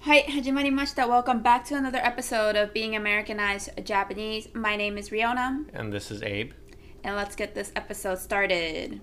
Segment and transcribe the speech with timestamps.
[0.00, 1.02] はい、始まりました。
[1.06, 4.48] Welcome back to another episode of Being Americanized Japanese.
[4.54, 6.52] My name is Riona, And this is Abe.
[7.04, 9.00] and let's get this episode started.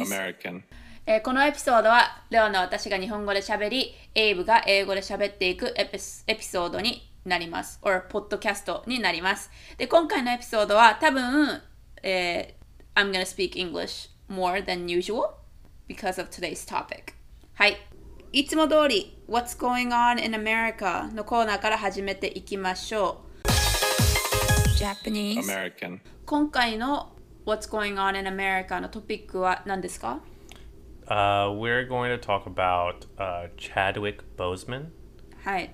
[0.00, 0.62] American.
[1.06, 11.60] えーこのエピソードはレオナ私が日本語で喋りエイブが英語で喋っていくエピスエピソードになります or ポッドキャストになりますで今回のエピソードは多分、
[12.02, 12.60] えー
[12.96, 15.34] I'm gonna speak English more than usual
[15.88, 17.14] because of today's topic
[17.54, 17.76] はい
[18.32, 23.50] いつも通り What's going on in America のコーナーから始めていきましょう
[24.78, 26.00] Japanese American.
[26.26, 27.12] 今回の
[27.46, 30.20] What's going on in America のトピックは何ですか
[31.06, 34.90] Uh, we're going to talk about uh, Chadwick Boseman.
[35.44, 35.70] はい、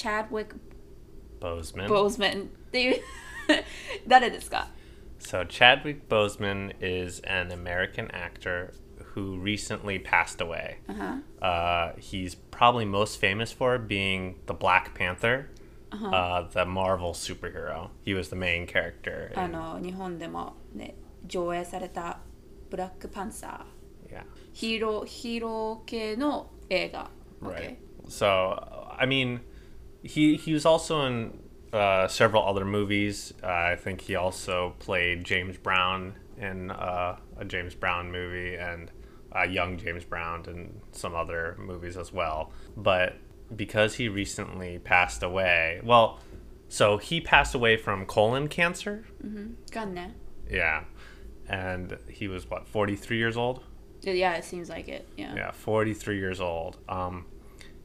[0.00, 0.60] チャチャドウィック・
[1.40, 1.88] Boseman.
[1.88, 3.02] ボーズマンっていう
[4.06, 4.68] 誰ですか
[5.18, 8.72] so Chadwick Boseman is an American actor
[9.14, 10.76] who recently passed away.
[11.40, 15.48] Uh, he's probably most famous for being the Black Panther,
[15.90, 17.88] uh the Marvel superhero.
[18.04, 19.32] He was the main character.
[19.36, 20.94] あ in- の日本でもね
[21.26, 22.18] 上映された
[22.70, 24.24] ブラックパンサー yeah.
[24.52, 27.10] ヒーローヒーロー系の映画
[27.42, 27.76] Right.
[28.08, 28.26] So,
[28.98, 29.40] I mean,
[30.03, 31.39] he he was also in
[31.73, 33.33] uh, several other movies.
[33.43, 38.91] Uh, I think he also played James Brown in uh, a James Brown movie and
[39.49, 42.51] young James Brown and some other movies as well.
[42.75, 43.15] But
[43.55, 46.19] because he recently passed away, well,
[46.67, 49.05] so he passed away from colon cancer.
[49.25, 49.53] Mm-hmm.
[50.49, 50.83] Yeah,
[51.47, 53.63] and he was what forty three years old.
[54.01, 55.07] Yeah, it seems like it.
[55.15, 55.35] Yeah.
[55.35, 56.77] Yeah, forty three years old.
[56.89, 57.25] Um,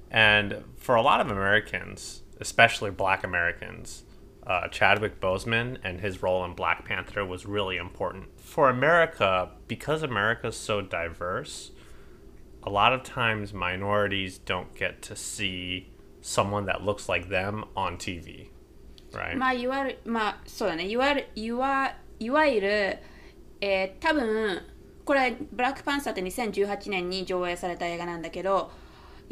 [0.09, 4.03] and for a lot of Americans, especially black Americans,
[4.45, 8.25] uh, Chadwick Boseman and his role in Black Panther was really important.
[8.39, 11.71] For America, because America's so diverse,
[12.63, 17.97] a lot of times minorities don't get to see someone that looks like them on
[17.97, 18.49] TV,
[19.13, 19.35] right?
[19.37, 22.97] まあいわゆるまあそうだねいわゆるいわいわゆる
[23.61, 24.61] えー多分
[25.03, 28.71] これブラックパンサーって2018年に上映された映画なんだけど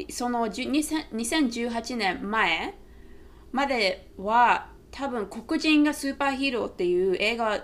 [0.09, 2.73] そのじゅ2000 2018年前
[3.51, 7.59] までは多分黒人がスーパーヒーローっていう映画は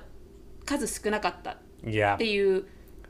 [0.65, 2.65] 数少なかったっ.ていう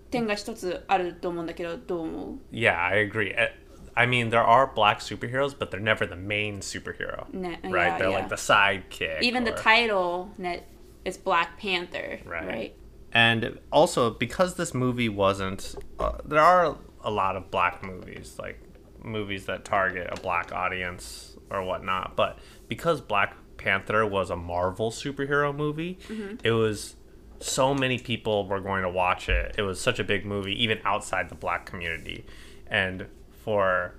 [0.09, 3.33] 点が一つあると思うんだけどどう思 Yeah, I agree.
[3.35, 3.49] Uh,
[3.93, 7.87] I mean, there are black superheroes, but they're never the main superhero, Ne- right?
[7.93, 8.17] yeah, they're yeah.
[8.19, 9.21] like the sidekick.
[9.21, 10.63] Even the or- title net
[11.05, 12.47] is Black Panther Right.
[12.47, 12.73] right
[13.13, 18.57] And also, because this movie wasn't, uh, there are a lot of black movies, like
[19.03, 22.15] movies that target a black audience or whatnot.
[22.15, 25.99] But because Black Panther was a Marvel superhero movie,
[26.43, 26.95] it was
[27.39, 29.55] so many people were going to watch it.
[29.57, 32.25] It was such a big movie, even outside the black community.
[32.67, 33.07] And
[33.43, 33.95] for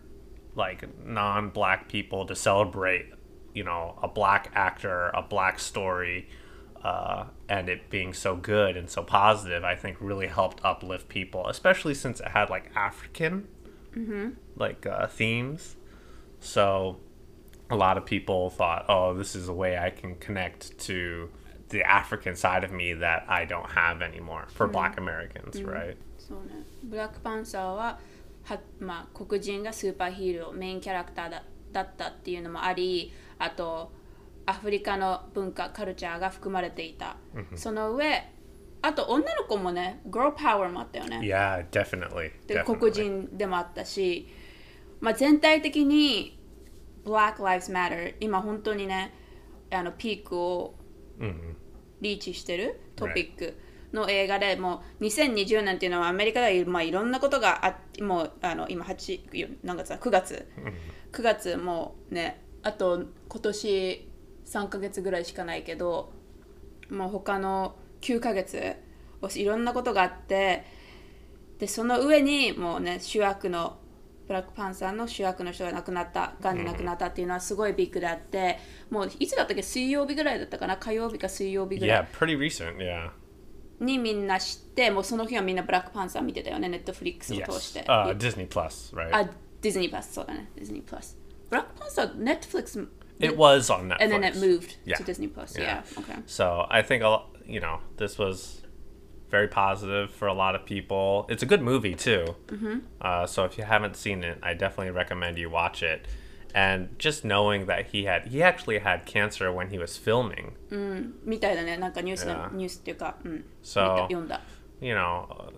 [0.55, 3.07] like non black people to celebrate,
[3.55, 6.29] you know, a black actor, a black story,
[6.83, 11.47] uh, and it being so good and so positive, I think really helped uplift people,
[11.49, 13.49] especially since it had like African
[14.58, 15.76] like uh, themes.
[16.40, 16.98] So
[17.70, 21.30] a lot of people thought, oh, this is a way I can connect to
[21.70, 25.98] the African side of me that I don't have anymore for Black Americans, right?
[26.18, 28.00] そうね、ブラックパンサーは
[28.44, 33.92] は、まあ、黒人がスーパーヒーローメインキャラクターだだったっていうのもありあと
[34.46, 37.18] アフリカの文化カルチャーが含まれていた、
[37.56, 38.24] その上
[38.83, 42.33] あと女の子もね girl power もあったよね Yeah, definitely.
[42.47, 44.29] で.黒人でもあったし、
[45.01, 46.39] まあ、全体的に
[47.05, 49.15] Black Lives Matter 今本当にね
[49.71, 50.75] あのピークを
[52.01, 53.57] リーチしてるトピック
[53.93, 60.49] の映画でもう2020年っていうのはアメリカでは、まあ、いろんなことがあもうあの今8何月だ？9月
[61.13, 64.09] 9月もうねあと今年
[64.47, 66.13] 3ヶ月ぐらいしかないけど
[66.91, 68.77] もう他の9ヶ月。
[69.37, 70.65] いろんなことがあって。
[71.59, 73.79] でその上にもうね主役の
[74.27, 76.35] ブラックパンサーの主役の人が亡くなった。
[76.41, 78.59] がんで亡くなったっていうのはすごいビッグであって。
[78.91, 79.63] もういつだったっけ？
[79.63, 80.77] 水曜日ぐらいだったかな？
[80.77, 82.77] 火曜日か水曜日ぐら Yeah, pretty recent.
[82.79, 83.11] Yeah.
[83.81, 86.69] いにみんな知ってもうその日はみんなブラックパンサー見てたよね？
[86.69, 87.83] ネットフリックスを通し Yes.
[87.85, 89.11] て、Uh, Disney Plus, right?
[89.17, 89.25] あ
[89.61, 90.51] ディズニープラスそうだね。
[90.57, 91.17] ディズニープラス
[91.51, 92.81] ブラックパンサーネットフリックス
[93.21, 94.03] it was on Netflix.
[94.03, 94.97] and then it moved Yeah.
[94.97, 95.57] to Disney Plus.
[95.59, 96.21] Yeah, okay.
[96.27, 98.63] So I think a lo- you know, this was
[99.31, 101.27] very positive for a lot of people.
[101.31, 102.37] It's a good movie too.
[102.47, 102.79] Mm-hmm.
[103.01, 106.07] Uh, so if you haven't seen it, I definitely recommend you watch it.
[106.55, 110.53] And just knowing that he had, he actually had cancer when he was filming.
[110.71, 111.13] Mm,
[113.63, 114.07] so,
[114.81, 115.51] you know,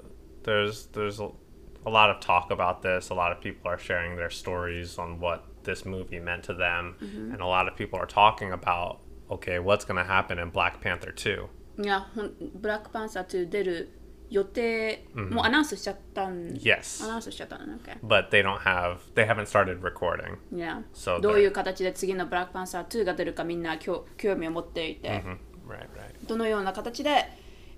[0.44, 1.31] there's there's a,
[1.84, 3.10] a lot of talk about this.
[3.10, 6.94] A lot of people are sharing their stories on what this movie meant to them,
[7.02, 7.32] mm-hmm.
[7.32, 9.00] and a lot of people are talking about
[9.31, 11.48] okay, what's going to happen in Black Panther two.
[11.82, 13.90] いやほんブラックパンサー2出る
[14.30, 17.04] 予定、もうアナウンスしちゃったん Yes.
[17.04, 20.36] アナウンスしちゃった But they don't have they haven't started recording.
[20.56, 25.36] いや So どういう形で次のブラックパンサー2が出るかみんな興興味を持っていて、Hmm,
[25.68, 26.26] Right, right.
[26.26, 27.24] どのような形で、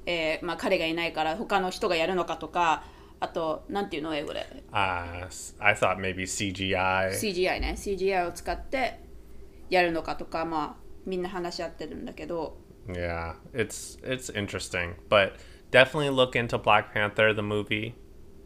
[0.07, 2.85] えーまあ、彼がいないから他の人がやるのかとか
[3.21, 7.11] あとなんていうの英語で Uh, s- I thought maybe CGI.
[7.11, 9.01] CGI ね CGI を使って
[9.69, 12.57] やるのかとかまあみんな話し合ってるんだけど
[12.93, 15.37] Yeah, it's it's interesting, but
[15.71, 17.95] definitely look into Black Panther the movie,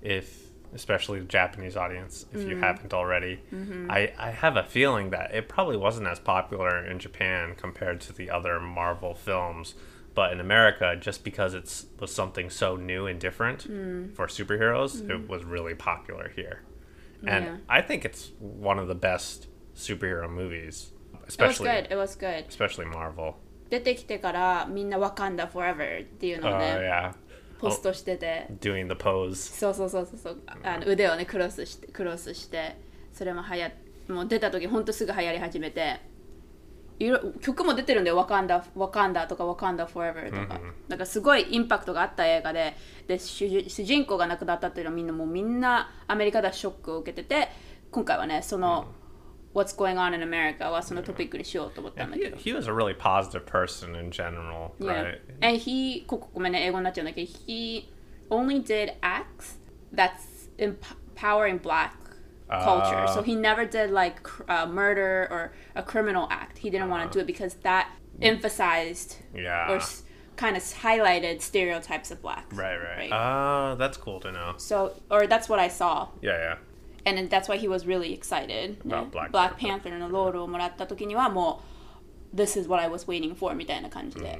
[0.02, 2.62] if especially the Japanese audience if you mm-hmm.
[2.62, 3.40] haven't already.
[3.52, 3.90] Mm-hmm.
[3.90, 8.12] I I have a feeling that it probably wasn't as popular in Japan compared to
[8.12, 9.74] the other Marvel films,
[10.14, 14.14] but in America, just because it's was something so new and different mm.
[14.14, 15.28] for superheroes, it mm.
[15.28, 16.62] was really popular here,
[17.26, 17.56] and Yeah.
[17.68, 20.92] I think it's one of the best superhero movies,
[21.26, 21.68] especially.
[21.68, 23.38] It was good it was good especially Marvel.
[23.70, 27.12] 出てきてからみんなわかんだ forever っていうの Oh をね、yeah.
[27.60, 28.48] ポストしてて。
[28.60, 29.34] doing the pose.
[29.34, 30.38] そうそうそうそうそう。
[30.62, 32.76] あの腕をねクロスしてクロスして
[33.12, 33.70] それもはや
[34.08, 36.08] もう出た時ほんとすぐ流行り始めて。
[36.98, 42.76] いろ曲も出てるんだよ「ワカンダ」「ワカンダ」とか「ワカンダ Forever」とか、なんかすごいインパクトがあった映画で。
[43.08, 47.48] で主人公が亡くなったっていうのはみんなもうみんなアメリカではショックを受けてて
[47.90, 48.92] 今回はねその
[49.53, 55.03] 「What's going on in America」はそのトピックにしようと思ったんだ He, けど he was a really positive person in general, Yeah.
[55.03, 55.19] right?
[55.41, 57.87] And he, ここごめんね、英語になっちゃうんだけど、he
[58.29, 59.57] only did acts
[59.93, 61.93] that's empowering black
[62.49, 63.05] culture.
[63.07, 63.13] Ah.
[63.13, 66.57] so he never did like cr- uh, murder or a criminal act.
[66.59, 67.87] He didn't want to do it because that
[68.21, 69.71] emphasized Yeah.
[69.71, 70.03] or s-
[70.35, 72.53] kind of highlighted stereotypes of blacks.
[72.55, 73.09] Right, right.
[73.11, 74.53] Uh, that's cool to know.
[74.57, 76.09] so, or that's what I saw.
[76.21, 76.55] Yeah, yeah.
[77.07, 78.77] And then that's why he was really excited.
[78.83, 81.61] About ね Black Panther のロールをもらった時にはも
[82.33, 84.39] う This is what I was waiting for みたいな感じで、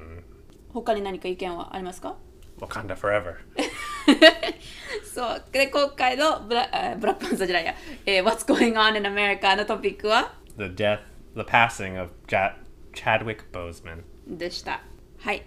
[0.74, 2.18] 他に何か意見はありますか
[2.59, 3.36] Wakanda forever.
[5.03, 7.75] そうで今回のブラあブラックパンサーじゃないや、
[8.06, 11.00] えー What's going on in America のトピックは The death,
[11.36, 12.56] the passing of ja-
[12.94, 14.03] Chadwick Boseman.
[14.27, 14.81] でした
[15.19, 15.44] はい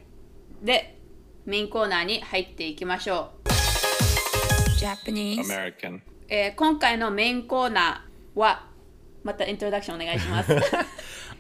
[0.63, 0.99] で
[1.45, 3.49] メインコーナーに入っていきましょう
[4.79, 6.01] Japanese、 American.
[6.36, 8.66] えー今回のメインコーナーは
[9.24, 10.52] またイントロダクションお願いします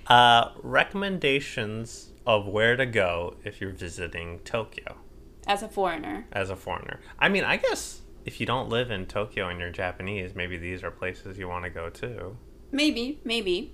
[0.06, 4.98] Uh, recommendations of where to go if you're visiting Tokyo
[5.48, 7.00] As a foreigner as a foreigner.
[7.18, 10.84] I mean, I guess if you don't live in Tokyo and you're Japanese, maybe these
[10.84, 12.36] are places you want to go to.
[12.72, 13.72] maybe maybe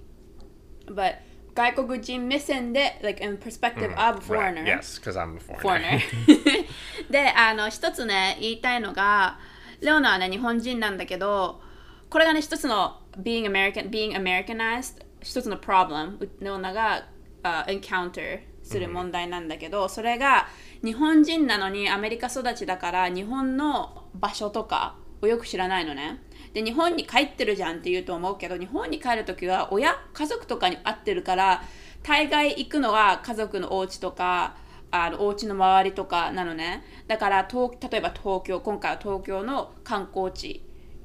[0.88, 1.16] but
[1.56, 4.78] 外国人目線で like in perspective of foreigner Right.
[4.78, 6.00] Yes, because I'm a foreigner.
[6.00, 6.66] foreigner
[7.12, 9.40] であの一つね言いたいのが
[9.82, 11.62] レオナはね日本人なんだけど
[12.10, 17.08] これがね一つの being American being Americanized 一つの problem レオナが、
[17.44, 20.48] uh, encounter する問題なんだけど、それが
[20.84, 26.22] 日本人なのにアメリカ育ちだから日本の場所とかをよく知らないのね。
[26.54, 31.64] で日本に帰ってるじゃんって言うと思うけど日本に帰る時は親家族とかに会ってるから
[32.02, 34.56] 大概行くのは家族のお家とか
[34.92, 36.84] あのお家の周りとかなのね。
[37.08, 40.64] だから東例えば東京今回は東京の観光地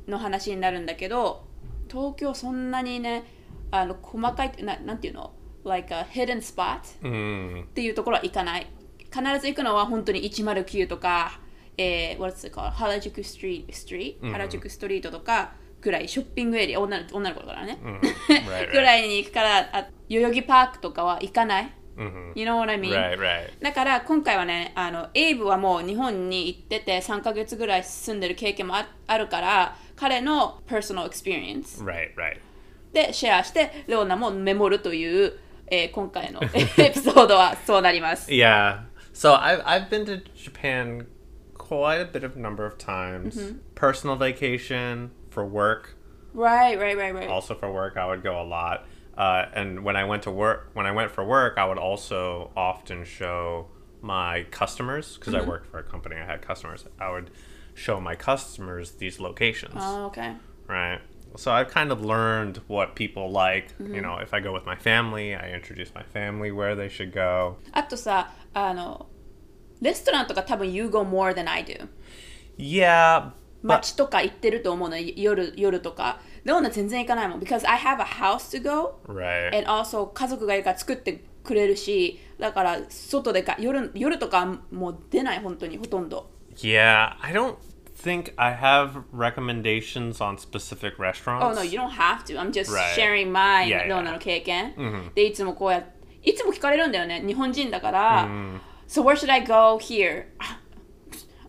[0.09, 1.47] の話になるんだけど
[1.91, 3.25] 東京そんなにね
[3.71, 5.33] あの細かいななんていうの
[5.65, 8.67] ？Like a hidden spot Mm, っていうところは行かない。
[9.13, 11.39] 必ず行くのは本当に109とか、
[11.79, 12.71] えー、what's it called?
[12.73, 17.79] 原宿ストリート、ストリート原宿ストリートとかぐらいショッピングエリア女の女の子だからね、
[18.73, 21.71] ぐ.らいに行くからあ代々木パークとかは行かない、Mhm.
[22.35, 22.93] You know what I mean?
[22.93, 23.51] Right, right.
[23.63, 32.39] だから今回はねあのエイブはもう日本に行ってて3ヶ月ぐらい住んでる経験もああるから彼の personal experience Right, right.
[32.93, 38.81] でシェアしてレオナもメモるという、えー今回のエピソードはそうなります Yeah.
[39.13, 41.07] So I've I've been to Japan
[41.57, 43.55] quite a bit of number of times.
[43.77, 45.97] Personal vacation for work.
[46.35, 47.29] Right, right, right, right.
[47.31, 48.85] Also for work, I would go a lot.
[49.18, 52.52] Uh, and when I went to work, when I went for work, I would also
[52.56, 53.68] often show
[54.02, 56.16] my customers because I worked for a company.
[56.16, 56.86] I had customers.
[57.00, 57.30] I would
[57.74, 59.74] show my customers these locations.
[59.76, 60.36] Oh, okay.
[60.68, 61.00] Right.
[61.36, 63.74] So I've kind of learned what people like.
[63.78, 67.12] You know, if I go with my family, I introduce my family where they should
[67.12, 67.58] go.
[67.74, 69.08] あとさ、あの、
[69.82, 71.88] レストランとか多分 you go more than I do。
[72.58, 73.32] Yeah,
[73.64, 76.20] but 街とか行ってると思うの、夜夜とか。
[76.45, 79.57] でもね全然行かないもん because I have a house to go Right.
[79.57, 87.57] and also 家族がいるから作ってくれるしだから外でか夜夜とかもう出ない本当にほとんど yeah, I don't
[87.97, 91.45] think I have recommendations on specific restaurants.
[91.45, 93.69] Oh no you don't have to I'm just sharing my.
[93.89, 94.75] ローナの経験、
[95.15, 95.85] でいつもこうや
[96.23, 98.29] いつも聞かれるんだよね日本人だから、
[98.89, 100.27] So where should I go here?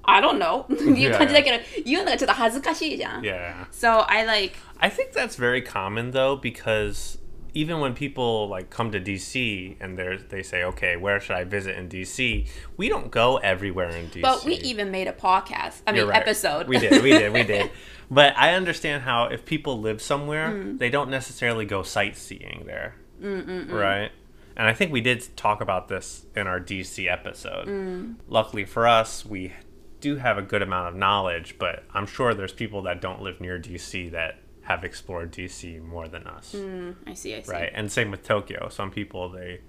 [0.04, 3.66] I don't know いう感じだけど言うのがちょっと恥ずかしいじゃん、 Yeah.
[3.70, 7.18] So I like I think that's very common though because
[7.52, 11.44] even when people like come to DC and they they say, "Okay, where should I
[11.44, 12.46] visit in DC?"
[12.78, 14.22] We don't go everywhere in DC.
[14.22, 15.82] But we even made a podcast.
[15.86, 16.22] I mean, You're right.
[16.22, 16.68] episode.
[16.68, 17.70] We did, we did, we did.
[18.10, 20.78] But I understand how if people live somewhere, Mm.
[20.78, 24.10] they don't necessarily go sightseeing there, right?
[24.56, 27.66] And I think we did talk about this in our DC episode.
[27.66, 28.14] Mm.
[28.28, 29.52] Luckily for us, we
[30.04, 33.40] do have a good amount of knowledge, but I'm sure there's people that don't live
[33.40, 36.54] near DC that have explored DC more than us,
[37.06, 37.50] I see, I see.
[37.52, 37.70] right?
[37.74, 38.68] And same with Tokyo.
[38.70, 39.60] Some people they,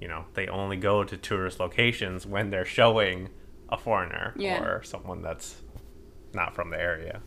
[0.00, 3.28] you know, they only go to tourist locations when they're showing
[3.70, 4.62] a foreigner Yeah.
[4.62, 5.62] or someone that's
[6.34, 7.20] not from the area.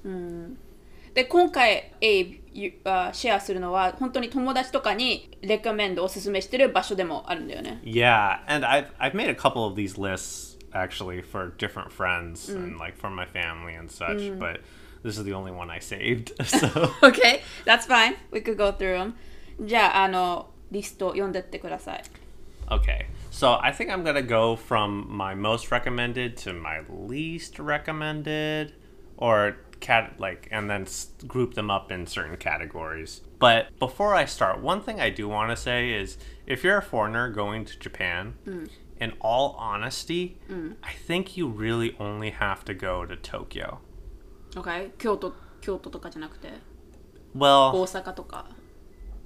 [1.14, 7.82] で今回エイゆあシェアするのは本当に友達とかにレコメンドおすすめしてる場所でもあるんだよね。
[7.84, 12.78] Yeah, and I've I've made a couple of these lists actually for different friends and
[12.80, 14.62] like for my family and such, but
[15.04, 16.32] this is the only one I saved.
[16.46, 18.16] So Okay, that's fine.
[18.32, 19.14] We could go through them.
[19.64, 22.04] じゃああのリスト読んでってください。
[22.70, 28.74] okay, so I think I'm gonna go from my most recommended to my least recommended,
[29.18, 33.22] or cat like, and then s- group them up in certain categories.
[33.40, 36.18] But before I start, one thing I do want to say is
[36.48, 38.36] if you're a foreigner going to Japan,
[39.00, 40.38] in all honesty,
[40.84, 43.80] I think you really only have to go to Tokyo.
[44.56, 44.92] Okay?
[44.98, 46.50] 京都京都とかじゃなくて
[47.36, 48.46] Well, 大阪とか。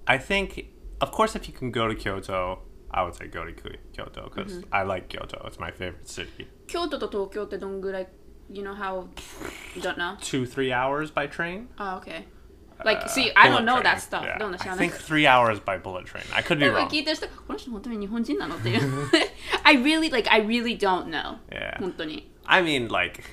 [0.05, 0.67] I think,
[0.99, 2.59] of course, if you can go to Kyoto,
[2.91, 5.43] I would say go to Ky- Kyoto because I like Kyoto.
[5.47, 6.47] It's my favorite city.
[6.67, 8.07] 京都と東京ってどんぐらい
[8.51, 9.07] You know how
[9.75, 10.15] you don't know?
[10.17, 11.67] Two, three hours by train.
[11.77, 12.25] Ah, okay.
[12.83, 13.83] Like, Uh, see, I bullet don't know train.
[13.83, 14.23] that stuff.
[14.23, 14.37] Yeah.
[14.37, 16.21] どんな知 I らない think three hours by bullet train.
[16.35, 16.89] I could be 多分 wrong.
[16.89, 19.09] 聞 いてる人、この人本当に日本人なのっていう。
[19.63, 21.37] I really, like, I really don't know.
[21.49, 21.79] Yeah.
[21.79, 22.29] 本当に。
[22.45, 23.23] I mean, like,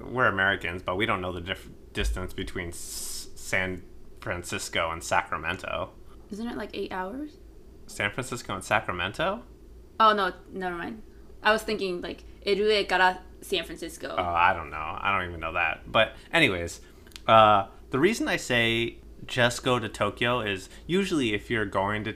[0.00, 3.82] we're Americans, but we don't know the dif- distance between S- San
[4.20, 5.90] Francisco and Sacramento.
[6.32, 7.38] Isn't it like eight hours?
[7.86, 9.42] San Francisco and Sacramento?
[10.00, 11.02] Oh, no, never mind.
[11.42, 14.08] I was thinking, like, LA から San Francisco.
[14.18, 14.76] Oh, I don't know.
[15.00, 15.90] I don't even know that.
[15.90, 16.80] But anyways,
[17.26, 22.14] uh, the reason I say just go to Tokyo is usually if you're going to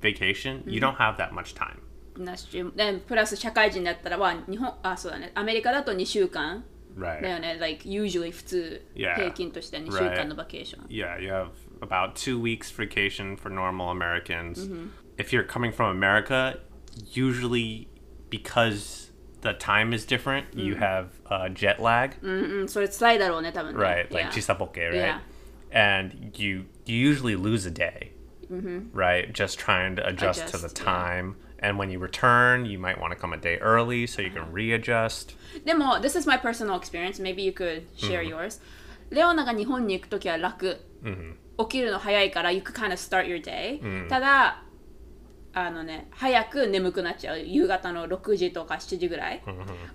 [0.00, 1.78] vacation, you don't have that much time.
[2.18, 6.64] なしでプラス社会人だったらは日本あそうだねアメリカだと2週間
[6.98, 7.22] Right.
[7.22, 9.14] だよね like usually 普通 Yeah.
[9.14, 11.50] 平均として2週間のバケーション Yeah, you have
[11.80, 14.68] about two weeks vacation for normal Americans.
[15.16, 16.58] If you're coming from America,
[17.14, 17.86] usually
[18.28, 19.03] because
[19.44, 22.12] the time is different, you have uh, jet lag.
[22.22, 24.30] うんうんそれ辛いだろうね多分ね right like Yeah.
[24.30, 25.20] chisapoke right Yeah.
[25.72, 28.12] and you you usually lose a day
[28.92, 30.66] right just trying to adjust, to the Mm-hmm.
[30.66, 30.84] Adjust, yeah.
[30.84, 34.28] time and when you return you might want to come a day early so you
[34.30, 34.44] Uh-huh.
[34.44, 35.34] can readjust
[35.64, 38.60] でも this is my personal experience maybe you could share yours
[39.10, 40.78] レオナが日本に行くときは楽、
[41.58, 44.62] 起きるの早いから you could kind of start your day、ただ
[45.57, 47.39] あのね早く眠くなっちゃう。
[47.39, 49.41] 夕方の6時とか7時ぐらい、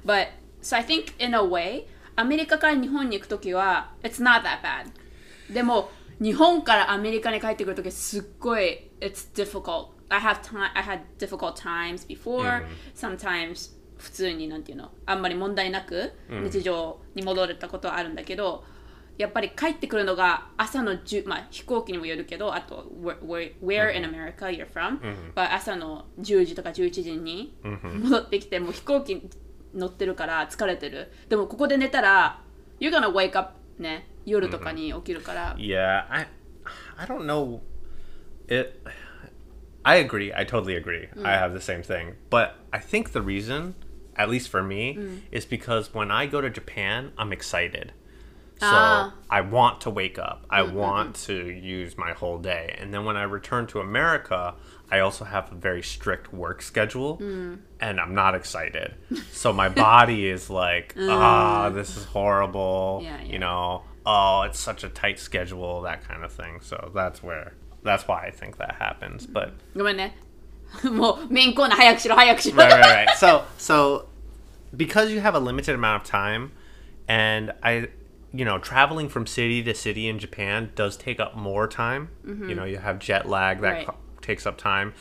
[0.04, 0.28] but
[0.62, 1.84] so I think in a way
[2.16, 5.52] アメリカから日本に行くときは it's not that bad.
[5.52, 9.88] でも日本からアメリカに帰ってくるときすっごい it's difficult.
[10.08, 12.64] I have time I had difficult times before、
[12.94, 18.64] sometimes 普通になんていうのあんまり問題なく日常に戻れたことはあるんだけど、
[19.20, 24.98] やっぱり帰ってくるのが朝の10、まあ、飛行機にもよるけどあと where, where, in America you're from、
[25.34, 29.28] but 朝の10時とか11時に戻ってきてもう飛行機
[29.74, 32.40] 乗ってるから疲れてるでもここで寝たら
[32.80, 36.26] you're gonna wake up ね夜とかに起きるから、yeah i
[36.96, 37.60] i don't know
[38.48, 38.80] it
[39.82, 43.74] i agree i totally agree i have the same thing but i think the reason
[44.16, 44.98] at least for me
[45.30, 47.92] is because when i go to japan i'm excited
[48.59, 49.13] so Ah.
[49.29, 53.17] i want to wake up i want to use my whole day and then when
[53.17, 54.53] i return to america
[54.89, 57.17] i also have a very strict work schedule
[57.81, 58.95] and i'm not excited
[59.31, 63.31] so my body is like ah this is horrible Yeah, yeah.
[63.33, 67.53] you know oh it's such a tight schedule that kind of thing so that's where
[67.83, 70.15] that's why i think that happens but ごめんね
[70.83, 74.07] もうメインコーナー早くしろ早くしろ right right right so so
[74.75, 76.51] because you have a limited amount of time
[77.07, 77.87] and i
[78.32, 82.10] you know, traveling from city to city in Japan does take up more time.
[82.24, 82.48] Mm-hmm.
[82.48, 83.86] You know, you have jet lag that Right.
[83.86, 84.94] co- takes up time.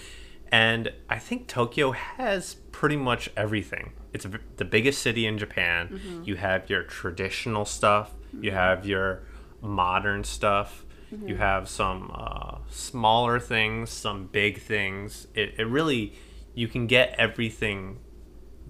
[0.52, 3.94] And I think Tokyo has pretty much everything.
[4.14, 5.90] It's v- the biggest city in Japan.
[5.90, 6.24] Mm-hmm.
[6.24, 8.58] You have your traditional stuff, you mm-hmm.
[8.58, 9.22] have your
[9.62, 10.86] modern stuff,
[11.26, 15.28] you have some uh, smaller things, some big things.
[15.34, 16.14] It, it really,
[16.54, 18.00] you can get everything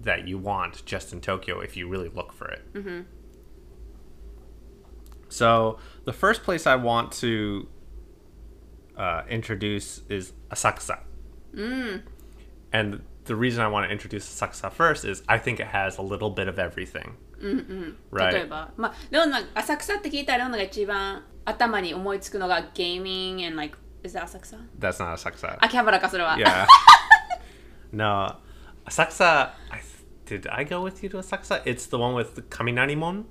[0.00, 2.62] that you want just in Tokyo if you really look for it.
[5.30, 7.66] So the first place I want to
[8.96, 10.98] uh, introduce is Asakusa.
[11.54, 12.02] Mm.
[12.72, 16.02] And the reason I want to introduce Asakusa first is I think it has a
[16.02, 17.16] little bit of everything.
[17.40, 17.90] Mm-hmm.
[18.10, 18.32] Right.
[22.74, 24.66] gaming and like is that Asakusa?
[24.78, 25.58] That's not Asakusa.
[25.60, 26.66] Akihabara Yeah.
[27.92, 28.36] no.
[28.86, 29.50] Asakusa,
[30.26, 31.62] did I go with you to Asakusa?
[31.64, 33.24] It's the one with the Kaminarimon?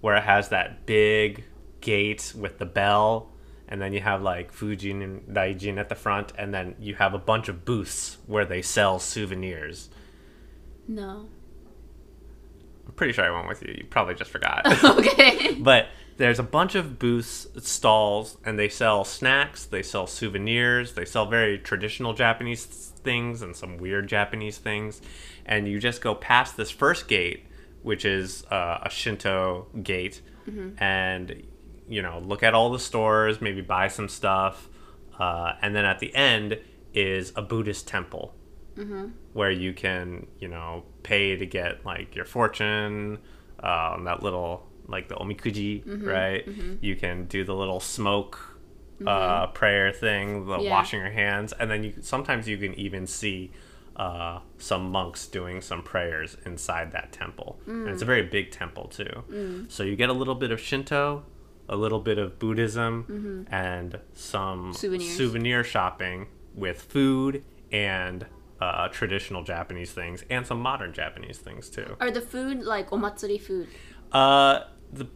[0.00, 1.44] Where it has that big
[1.80, 3.30] gate with the bell,
[3.68, 7.14] and then you have like Fujin and Raijin at the front, and then you have
[7.14, 9.88] a bunch of booths where they sell souvenirs.
[10.88, 11.28] No
[12.86, 13.74] I'm pretty sure I went with you.
[13.78, 14.62] You probably just forgot.
[14.84, 20.94] okay but there's a bunch of booths, stalls, and they sell snacks, they sell souvenirs,
[20.94, 25.02] they sell very traditional Japanese things and some weird Japanese things.
[25.44, 27.45] And you just go past this first gate,
[27.86, 30.20] which is uh, a Shinto gate,
[30.78, 31.26] and
[31.88, 34.68] you know, look at all the stores, maybe buy some stuff.
[35.20, 36.58] Uh, and then at the end
[36.92, 38.34] is a Buddhist temple
[39.32, 43.18] where you can, you know, pay to get like your fortune,
[43.60, 45.74] um, that little like the omikuji,
[46.06, 46.44] right?
[46.80, 48.34] You can do the little smoke
[49.06, 50.70] uh, prayer thing, the Yeah.
[50.70, 53.52] washing your hands, and then you sometimes you can even see
[53.96, 57.58] uh, some monks doing some prayers inside that temple.
[57.66, 57.84] Mm.
[57.84, 59.24] And it's a very big temple, too.
[59.30, 59.70] Mm.
[59.70, 61.24] So you get a little bit of Shinto,
[61.68, 63.54] a little bit of Buddhism, mm-hmm.
[63.54, 65.16] and some Souvenirs.
[65.16, 68.26] souvenir shopping with food and
[68.60, 71.96] uh, traditional Japanese things and some modern Japanese things, too.
[71.98, 73.68] Are the food like omatsuri food?
[74.12, 74.60] Uh,
[74.92, 75.08] the,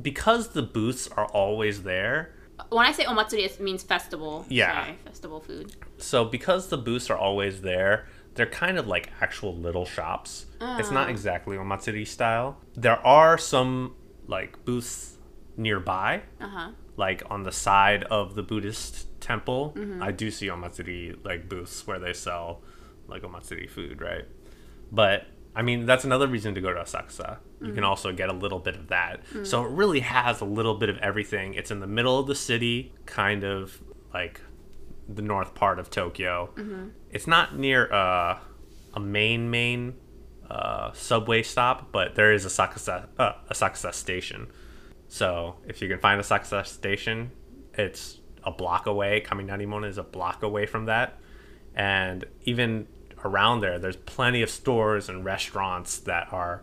[0.00, 2.34] because the booths are always there,
[2.70, 4.44] when I say omatsuri, it means festival.
[4.48, 4.84] Yeah.
[4.84, 5.76] Sorry, festival food.
[5.98, 10.46] So because the booths are always there, they're kind of like actual little shops.
[10.60, 11.10] It's not ah.
[11.10, 12.58] exactly omatsuri style.
[12.74, 13.94] There are some
[14.26, 15.18] like booths
[15.56, 19.74] nearby, あは like on the side of the Buddhist temple.
[19.76, 20.02] Mm-hmm.
[20.02, 22.62] I do see omatsuri like booths where they sell
[23.08, 24.24] like omatsuri food, right?
[24.90, 27.38] But I mean, that's another reason to go to Asakusa.
[27.60, 27.84] You can mm-hmm.
[27.84, 29.24] also get a little bit of that.
[29.32, 29.46] Mm.
[29.46, 31.54] So it really has a little bit of everything.
[31.54, 33.80] It's in the middle of the city, kind of
[34.12, 34.40] like
[35.08, 36.50] the north part of Tokyo.
[37.10, 38.38] It's not near uh,
[38.94, 39.94] a main main
[40.50, 44.48] uh, subway stop, but there is a Asakusa uh, Asakusa station.
[45.08, 47.30] So if you can find a Asakusa station,
[47.74, 49.22] it's a block away.
[49.26, 51.18] Kaminarimon is a block away from that,
[51.74, 52.86] and even
[53.24, 56.62] around there, there's plenty of stores and restaurants that are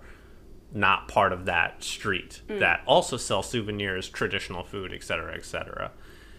[0.73, 5.91] not part of that street that also sell souvenirs, traditional food, etc., etc.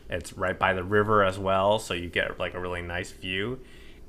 [0.09, 3.61] It's right by the river as well, so you get like a really nice view.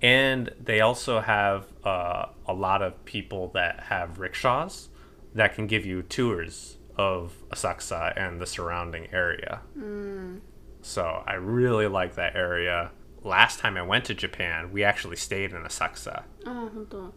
[0.02, 4.90] And they also have uh, a lot of people that have rickshaws
[5.34, 9.62] that can give you tours of Asakusa and the surrounding area.
[9.78, 10.42] Mm.
[10.82, 12.92] So I really like that area.
[13.24, 16.24] Last time I went to Japan, we actually stayed in Asakusa.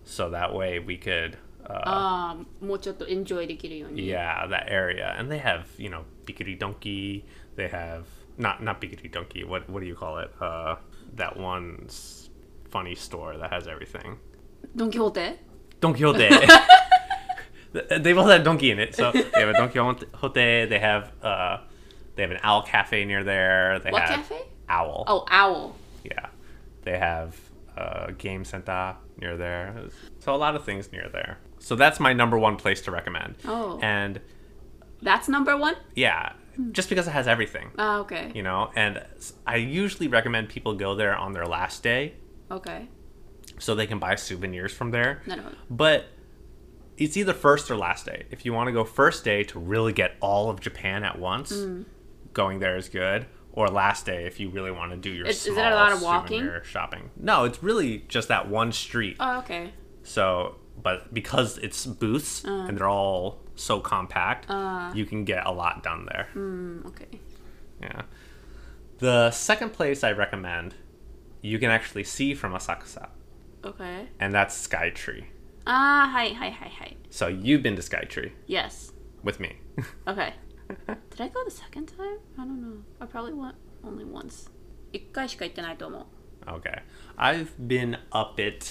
[0.05, 1.37] So that way we could.
[1.69, 2.37] Uh, ah,
[3.89, 5.13] enjoy Yeah, that area.
[5.19, 7.25] And they have, you know, Bikkuri Donkey,
[7.57, 8.07] they have
[8.39, 9.45] not not Pikachu Donkey.
[9.45, 10.31] What what do you call it?
[10.41, 10.77] Uh,
[11.15, 11.89] that one
[12.69, 14.19] funny store that has everything.
[14.75, 15.39] Don Quixote.
[15.81, 16.29] Don Quixote.
[17.73, 18.95] they both have donkey in it.
[18.95, 20.67] So they have a Don Quixote.
[20.67, 21.59] They have uh,
[22.15, 23.79] they have an owl cafe near there.
[23.79, 24.43] They what have cafe?
[24.69, 25.05] Owl.
[25.07, 25.77] Oh, owl.
[26.05, 26.27] Yeah,
[26.83, 27.37] they have
[27.77, 29.85] uh, Game Center near there.
[30.19, 31.39] So a lot of things near there.
[31.59, 33.37] So that's my number one place to recommend.
[33.45, 33.79] Oh.
[33.83, 34.21] And
[35.03, 35.77] that's number one.
[35.95, 36.33] Yeah,
[36.73, 37.71] just because it has everything.
[37.79, 38.33] Oh, okay.
[38.35, 39.05] You know, and
[39.47, 42.15] I usually recommend people go there on their last day.
[42.51, 42.89] Okay.
[43.59, 45.23] So they can buy souvenirs from there.
[45.27, 45.49] No, no.
[45.71, 46.07] But
[46.97, 48.27] it's either first or last day.
[48.31, 51.53] If you want to go first day to really get all of Japan at once,
[51.53, 51.85] mm.
[52.33, 53.27] going there is good.
[53.53, 55.75] Or last day if you really want to do your it's, small is it a
[55.75, 57.11] lot of walking shopping.
[57.17, 59.17] No, it's really just that one street.
[59.19, 59.73] Oh, okay.
[60.03, 62.67] So, but because it's booths uh.
[62.69, 64.92] and they're all so compact, Uh.
[64.96, 66.28] you can get a lot done there.
[66.36, 67.08] うん OK
[67.82, 68.04] Yeah.
[69.00, 70.74] The second place I recommend,
[71.42, 73.10] you can actually see from Asakusa,
[73.64, 75.24] OK and that's Skytree.
[75.66, 79.56] ああはいはいはいはい So you've been to Skytree Yes with me.
[80.06, 80.34] OK
[81.10, 82.20] Did I go the second time?
[82.38, 82.82] I don't know.
[83.00, 84.50] I probably went only once.
[84.94, 86.06] 一回しか行ってないと思う。
[86.46, 86.82] Okay.
[87.18, 88.66] I've been up it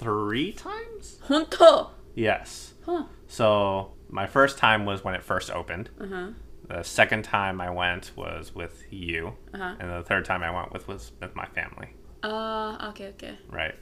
[0.00, 1.20] three times?
[1.28, 2.74] 本当 Yes.
[2.84, 3.04] Huh.
[3.28, 5.90] So my first time was when it first opened.
[6.00, 6.32] Uh-huh.
[6.68, 9.34] The second time I went was with you.
[9.54, 9.76] Uh-huh.
[9.78, 11.88] And the third time I went with was with my family.
[12.22, 13.36] ああ、OK, OK.
[13.50, 13.74] Right.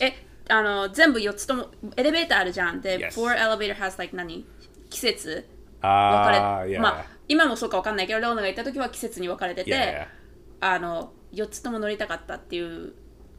[0.00, 0.14] え、
[0.48, 2.80] あの、全部4つとも、エレベーターあるじゃん。
[2.80, 3.12] で、 Yes.
[3.12, 4.46] for elevator has like 何
[4.90, 5.46] 季節
[5.82, 6.80] Uh, 分かれ、 yeah.
[6.80, 10.06] まあ、今もそうか分かんないけど、レオナが行った時は季節に分かれてて、 yeah, yeah.
[10.60, 12.94] あの、4つとも乗りたかったっていう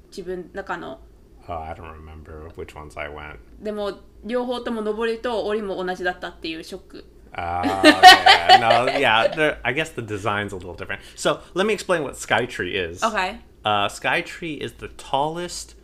[0.10, 1.02] 自分の中の、
[1.50, 3.38] Oh, I don't remember which ones I went.
[3.60, 7.06] でも、両方とも上りと降りも同じだったっていうショック。
[7.38, 9.28] Uh, yeah, no, yeah.
[9.36, 11.02] there- I guess the design's a little different.
[11.16, 13.04] So let me explain what Skytree is.
[13.04, 13.40] Okay.
[13.64, 15.76] Uh, Skytree is the tallest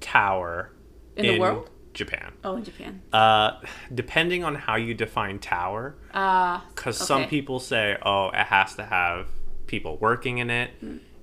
[0.00, 0.70] tower
[1.16, 1.70] In the world?
[1.92, 2.32] Japan.
[2.44, 3.02] Oh, in Japan.
[3.12, 3.52] Uh,
[3.94, 7.28] depending on how you define tower, ああ、 because some Okay.
[7.42, 9.26] people say, oh, it has to have
[9.66, 10.70] people working in it.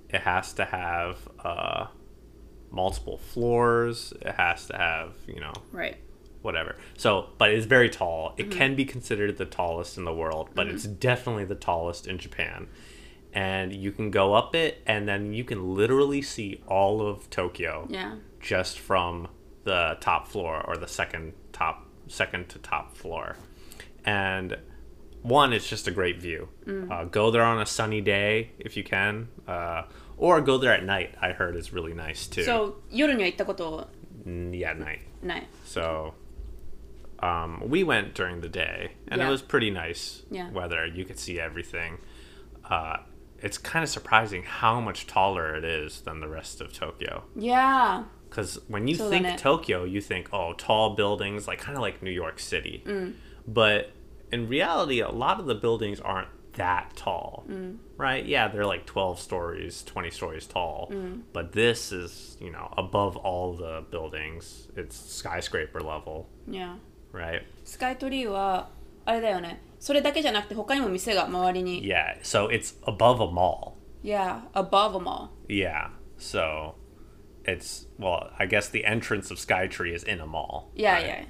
[0.09, 1.87] It has to have uh,
[2.70, 4.12] multiple floors.
[4.22, 5.96] It has to have, you know, right.
[6.42, 6.76] whatever.
[6.96, 8.34] So, but it's very tall.
[8.36, 8.58] It mm-hmm.
[8.58, 10.76] can be considered the tallest in the world, but mm-hmm.
[10.76, 12.68] it's definitely the tallest in Japan.
[13.32, 17.86] And you can go up it, and then you can literally see all of Tokyo
[17.90, 18.16] Yeah.
[18.40, 19.28] just from
[19.64, 23.36] the top floor or the second top, second to top floor.
[24.04, 24.56] And
[25.21, 26.49] one, it's just a great view.
[26.91, 29.83] Uh, go there on a sunny day if you can, uh,
[30.17, 31.15] or go there at night.
[31.21, 32.43] I heard is really nice too.
[32.43, 33.87] So, 夜には行ったこと
[34.27, 34.99] Mm, yeah, night.
[35.21, 35.47] ない。
[35.65, 36.13] So
[37.19, 39.27] um, we went during the day, and Yeah.
[39.27, 40.49] it was pretty nice Yeah.
[40.51, 40.85] weather.
[40.85, 41.99] You could see everything.
[42.69, 42.97] Uh,
[43.41, 47.23] it's kind of surprising how much taller it is than the rest of Tokyo.
[47.35, 48.03] Yeah.
[48.29, 51.77] Because when you So think then it- Tokyo, you think, oh, tall buildings, like kind
[51.77, 52.83] of like New York City.
[52.85, 53.13] Mm.
[53.47, 53.91] But
[54.31, 57.77] in reality, a lot of the buildings aren't that tall, Mm.
[57.97, 58.23] right?
[58.25, 60.87] Yeah, they're like 12 stories, 20 stories tall.
[60.91, 61.21] Mm.
[61.33, 64.69] But this is, you know, above all the buildings.
[64.75, 66.75] It's skyscraper level, Yeah.
[67.11, 67.41] right?
[67.63, 68.69] スカイトリーは、
[69.05, 69.61] あれだよね。
[69.79, 71.83] それだけじゃなくて、他にも店が周りに。
[71.83, 73.73] Yeah, so it's above a mall.
[74.03, 74.41] Yeah.
[74.53, 75.29] above them all.
[75.47, 76.75] Yeah, so
[77.45, 80.69] it's, well, I guess the entrance of Skytree is in a mall.
[80.75, 81.05] Yeah, right?
[81.05, 81.25] yeah.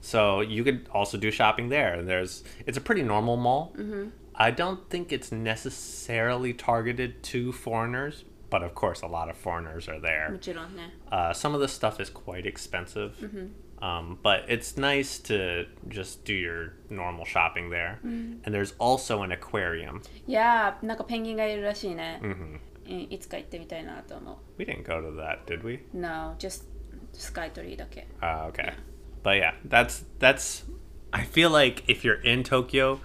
[0.00, 1.94] So you could also do shopping there.
[1.94, 3.72] And there's it's a pretty normal mall.
[3.76, 4.10] Mm-hmm.
[4.34, 9.88] I don't think it's necessarily targeted to foreigners, but of course a lot of foreigners
[9.88, 10.38] are も there.
[10.40, 10.92] ちろんね。
[11.10, 13.12] Uh, some of the stuff is quite expensive,
[13.80, 18.00] um, but it's nice to just do your normal shopping there.
[18.02, 20.02] And there's also an aquarium.
[20.26, 22.20] いやー、なんかペンギンがいるらしいね。
[22.22, 25.76] hmm うんいつか行ってみたいなと思 We didn't go to that, did we?
[25.94, 25.98] う。
[25.98, 26.64] No, just
[27.12, 28.06] スカイトリーだけ。
[28.20, 28.74] Uh, okay.
[29.23, 30.63] But yeah, that's that's.
[31.11, 33.01] I feel like if you're in Tokyo,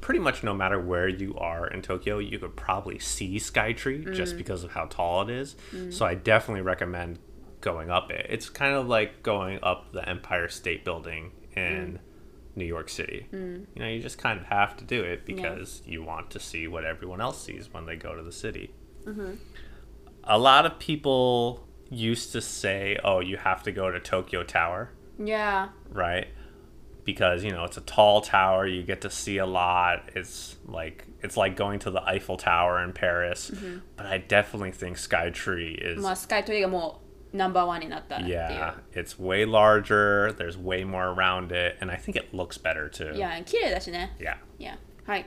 [0.00, 4.30] pretty much no matter where you are in Tokyo, you could probably see Skytree just
[4.30, 4.38] mm-hmm.
[4.38, 5.56] because of how tall it is.
[5.72, 5.90] Mm-hmm.
[5.90, 7.18] So I definitely recommend
[7.60, 8.26] going up it.
[8.28, 11.98] It's kind of like going up the Empire State Building in mm.
[12.54, 13.26] New York City.
[13.32, 13.66] Mm.
[13.74, 16.68] You know, you just kind of have to do it because you want to see
[16.68, 18.72] what everyone else sees when they go to the city.
[19.04, 19.32] Mm-hmm.
[20.22, 24.90] A lot of people used to say, "Oh, you have to go to Tokyo Tower."
[25.17, 25.69] Yeah.
[25.91, 26.27] right?
[27.03, 30.09] Because you know it's a tall tower, you get to see a lot.
[30.15, 33.51] It's like it's like going to the Eiffel Tower in Paris.
[33.97, 37.01] But I definitely think Skytree is まあ、スカイトリーがも
[37.33, 38.37] うナンバーワンになったっていう。
[38.37, 40.31] yeah, it's way larger.
[40.33, 43.15] There's way more around it, and I think it looks better too.
[43.15, 44.15] いや、綺麗だしね。
[44.19, 44.37] Yeah.
[44.59, 44.77] いや。
[45.05, 45.25] はい。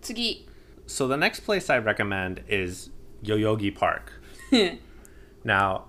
[0.00, 0.46] 次。
[0.86, 2.90] So the next place I recommend is
[3.22, 4.12] Yoyogi Park.
[5.44, 5.84] Now,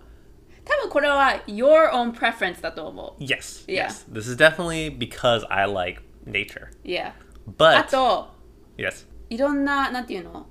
[0.66, 3.24] 多分これは your own preference だと思う。
[3.24, 3.88] yes, Yeah.
[3.88, 6.68] yes, this is definitely because I like nature.
[6.84, 7.14] いや。
[7.48, 8.30] あ But と、
[8.78, 10.48] yes, いろんな、なんていうの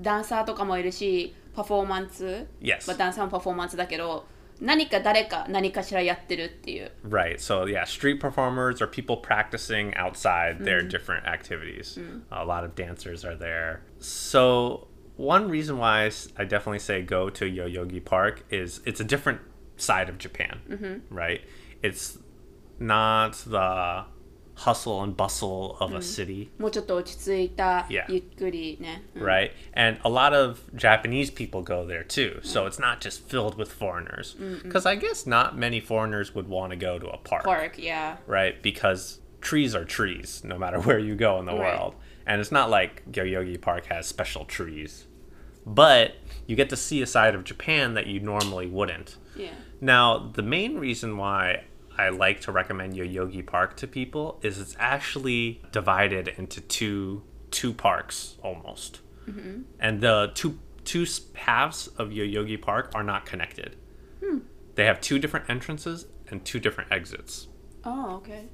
[0.00, 2.46] ダンサーとかもいるし、パフォーマンス。
[2.60, 2.86] yes.
[2.88, 4.26] まあ、ダンサーもパフォーマンスだけど、
[4.60, 6.90] 何か誰か何かしらやってるっていう。
[7.08, 7.36] Right.
[7.38, 11.98] So yeah, street performers or people practicing outside their different activities.
[12.30, 13.80] A lot of dancers are there.
[14.00, 19.00] So one reason why I s- I definitely say go to Yoyogi Park is it's
[19.00, 19.40] a different
[19.81, 21.15] side of Japan, mm-hmm.
[21.15, 21.41] right?
[21.81, 22.17] It's
[22.79, 24.05] not the
[24.59, 26.03] hustle and bustle of a mm.
[26.03, 26.51] city.
[26.59, 28.05] もうちょっと落ち着いた、yeah.
[29.15, 29.51] Right?
[29.73, 32.39] And a lot of Japanese people go there too.
[32.43, 32.67] So mm.
[32.67, 34.35] it's not just filled with foreigners.
[34.63, 37.45] Because I guess not many foreigners would want to go to a park.
[37.45, 38.17] Park, yeah.
[38.27, 38.61] Right?
[38.61, 41.77] Because trees are trees no matter where you go in the right.
[41.77, 41.95] world.
[42.25, 45.07] And it's not like Yoyogi Park has special trees.
[45.65, 46.15] But
[46.47, 49.17] you get to see a side of Japan that you normally wouldn't.
[49.35, 49.53] Yeah.
[49.81, 51.63] Now, the main reason why
[51.97, 57.73] I like to recommend Yoyogi Park to people is it's actually divided into two two
[57.73, 59.63] parks almost, mm-hmm.
[59.79, 63.75] and the two two halves of Yoyogi Park are not connected.
[64.23, 64.39] Hmm.
[64.75, 67.47] They have two different entrances and two different exits.
[67.83, 68.45] Oh, okay.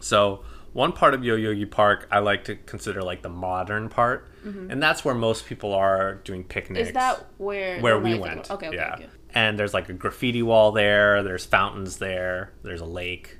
[0.00, 4.70] So one part of Yoyogi Park I like to consider like the modern part, mm-hmm.
[4.70, 6.88] and that's where most people are doing picnics.
[6.88, 8.50] Is that where where we went?
[8.50, 8.94] Okay, okay, yeah.
[8.94, 11.22] okay and there's like a graffiti wall there.
[11.22, 12.52] There's fountains there.
[12.62, 13.38] There's a lake.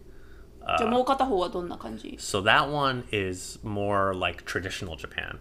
[0.66, 0.78] Uh,
[2.18, 5.38] so that one is more like traditional Japan.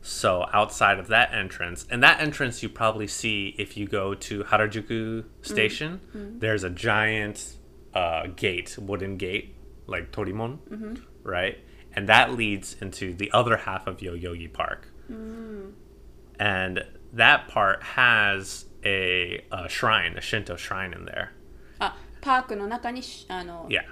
[0.00, 4.44] So outside of that entrance, and that entrance you probably see if you go to
[4.44, 6.00] Harajuku Station.
[6.08, 6.18] Mm-hmm.
[6.18, 6.38] mm-hmm.
[6.38, 7.56] There's a giant
[7.94, 9.54] uh, gate, wooden gate,
[9.86, 10.94] like Torimon, mm-hmm.
[11.22, 11.58] right?
[11.94, 14.88] And that leads into the other half of Yoyogi Park.
[15.10, 15.72] Mm.
[16.38, 21.32] And that part has a, a shrine, a Shinto shrine in there.
[21.80, 23.62] Ah, park no naka ni ano.
[23.64, 23.82] Ah, yeah.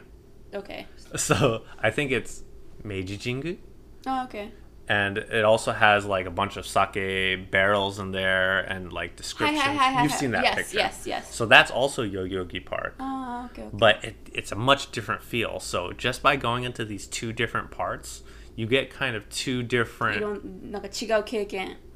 [0.54, 0.86] Okay.
[1.16, 2.42] So I think it's
[2.82, 3.58] Meiji Jingu.
[4.06, 4.52] Oh, okay.
[4.88, 9.60] And it also has like a bunch of sake barrels in there and like descriptions.
[9.60, 10.78] Hi, hi, hi, You've seen that yes, picture.
[10.78, 12.94] Yes, yes, So that's also Yoyogi Park.
[13.00, 13.62] Oh, okay.
[13.62, 13.70] okay.
[13.72, 15.58] But it, it's a much different feel.
[15.58, 18.22] So just by going into these two different parts,
[18.54, 20.20] you get kind of two different.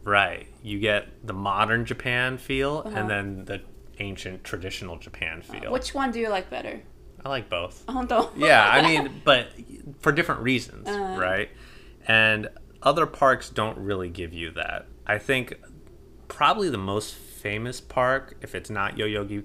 [0.04, 0.46] Right.
[0.62, 2.96] You get the modern Japan feel uh-huh.
[2.96, 3.62] and then the
[3.98, 5.68] ancient traditional Japan uh, feel.
[5.68, 6.82] Uh, which one do you like better?
[7.24, 7.84] I like both.
[8.36, 9.48] yeah, I mean, but
[10.00, 11.20] for different reasons, uh-huh.
[11.20, 11.50] right?
[12.08, 12.48] And
[12.82, 14.86] other parks don't really give you that.
[15.06, 15.54] I think
[16.28, 19.44] probably the most famous park, if it's not Yoyogi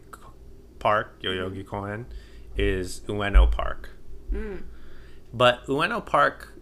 [0.79, 1.25] Park, mm.
[1.25, 2.05] Yoyogi Koen,
[2.55, 3.89] is Ueno Park.
[4.31, 4.63] Mm.
[5.33, 6.53] But Ueno Park,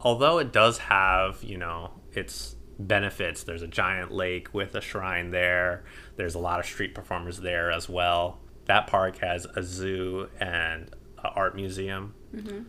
[0.00, 5.30] although it does have, you know, its benefits, there's a giant lake with a shrine
[5.30, 5.84] there,
[6.16, 8.40] there's a lot of street performers there as well.
[8.66, 12.14] That park has a zoo and an art museum.
[12.34, 12.62] Mm-hmm.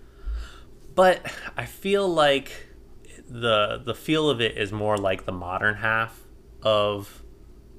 [0.95, 2.51] But I feel like
[3.29, 6.21] the the feel of it is more like the modern half
[6.61, 7.23] of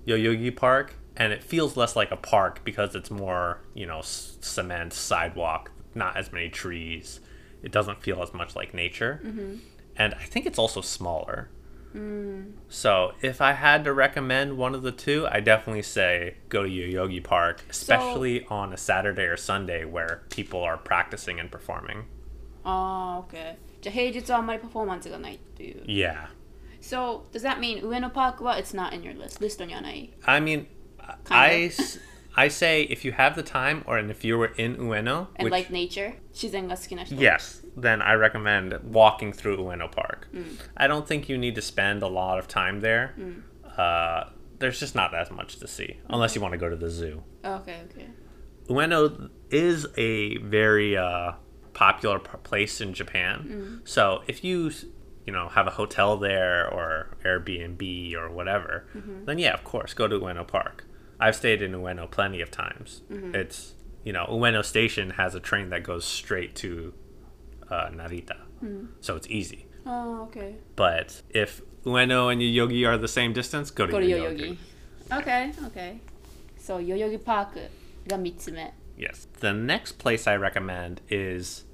[0.06, 4.92] Yoyogi Park, and it feels less like a park because it's more, you know, cement
[4.92, 7.20] sidewalk, not as many trees.
[7.62, 9.56] It doesn't feel as much like nature, mm-hmm.
[9.96, 11.50] and I think it's also smaller.
[12.68, 16.68] So, if I had to recommend one of the two, I definitely say go to
[16.68, 22.04] Yoyogi Park, especially so, on a Saturday or Sunday where people are practicing and performing.
[22.64, 23.56] Oh, okay.
[23.80, 25.84] じゃあ平日はあんまりパフォーマンスがないっていう。
[25.86, 26.28] Yeah.
[26.80, 29.40] So, does that mean Ueno Park wa it's not in your list?
[29.40, 30.66] リストにはない I mean,
[31.28, 31.70] I,
[32.34, 35.28] I say if you have the time or and if you were in Ueno.
[35.36, 36.14] And which, like nature?
[36.32, 37.16] 自然が好きな人。
[37.16, 40.28] Yes then I recommend walking through Ueno Park.
[40.34, 40.58] Mm.
[40.76, 43.14] I don't think you need to spend a lot of time there.
[43.18, 43.42] Mm.
[43.78, 46.90] Uh, there's just not that much to see unless you want to go to the
[46.90, 47.22] zoo.
[47.44, 48.08] Oh, okay, okay.
[48.68, 51.32] Ueno is a very uh,
[51.72, 53.80] popular place in Japan.
[53.82, 53.88] Mm.
[53.88, 54.70] So if you,
[55.24, 59.24] you know, have a hotel there or Airbnb or whatever, mm-hmm.
[59.24, 60.84] then yeah, of course, go to Ueno Park.
[61.20, 63.02] I've stayed in Ueno plenty of times.
[63.10, 63.34] Mm-hmm.
[63.34, 66.94] It's, you know, Ueno Station has a train that goes straight to
[67.70, 68.36] uh, Narita.
[68.62, 68.88] Mm.
[69.00, 69.66] So it's easy.
[69.86, 70.56] Oh, okay.
[70.76, 74.56] But if Ueno and Yoyogi are the same distance, go to, go Yoyogi.
[75.12, 76.00] Okay, okay.
[76.58, 77.56] So Yoyogi Park
[78.06, 78.72] the mitsume.
[78.96, 79.26] Yes.
[79.40, 81.64] The next place I recommend is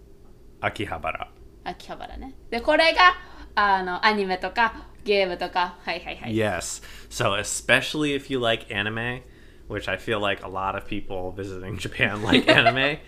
[0.63, 1.29] Akihabara.
[1.65, 2.35] Akihabara ね。
[2.51, 3.15] で、これが
[3.55, 6.35] あのアニメとかゲームとか、はいはいはい。
[6.35, 6.83] Yes.
[7.09, 9.23] So especially if you like anime,
[9.69, 12.99] which I feel like a lot of people visiting Japan like anime.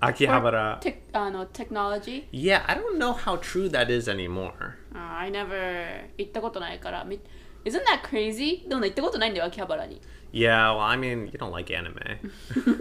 [0.00, 0.78] Akihabara.
[0.80, 4.52] テあの、テクノロジー Yeah, I don't know how true that is anymore.
[4.94, 7.04] あ I never 行ったことないから。
[7.04, 7.18] み
[7.64, 8.68] Isn't that crazy?
[8.68, 10.00] でも行ったことないんだよ、秋葉原に。
[10.32, 11.96] Yeah, well, I mean, you don't like anime.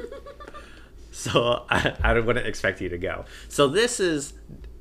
[1.11, 3.25] so I, I wouldn't expect you to go.
[3.47, 4.33] So this is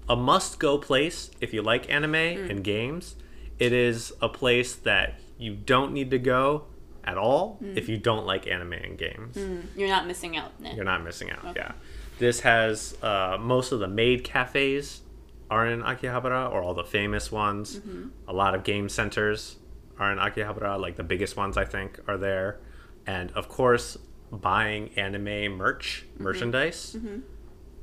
[0.08, 3.16] a must go place if you like anime and games.
[3.58, 6.64] It is a place that you don't need to go
[7.04, 9.36] at all if you don't like anime and games.
[9.76, 10.74] You're not missing out ね。
[10.74, 11.54] You're not missing out.
[11.54, 11.72] Yeah.
[12.19, 15.01] This has uh, most of the maid cafes
[15.49, 17.77] are in Akihabara, or all the famous ones.
[17.77, 18.07] Mm-hmm.
[18.27, 19.57] A lot of game centers
[19.97, 22.59] are in Akihabara, like the biggest ones I think are there.
[23.05, 23.97] And of course,
[24.31, 26.23] buying anime merch, mm-hmm.
[26.23, 27.19] merchandise, mm-hmm.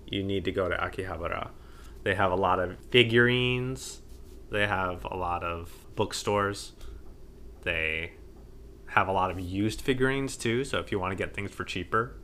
[0.06, 1.50] you need to go to Akihabara.
[2.02, 4.02] They have a lot of figurines.
[4.50, 6.72] They have a lot of bookstores.
[7.62, 8.12] They
[8.93, 10.63] have a lot of used figurines too.
[10.63, 12.15] So if you want to get things for cheaper,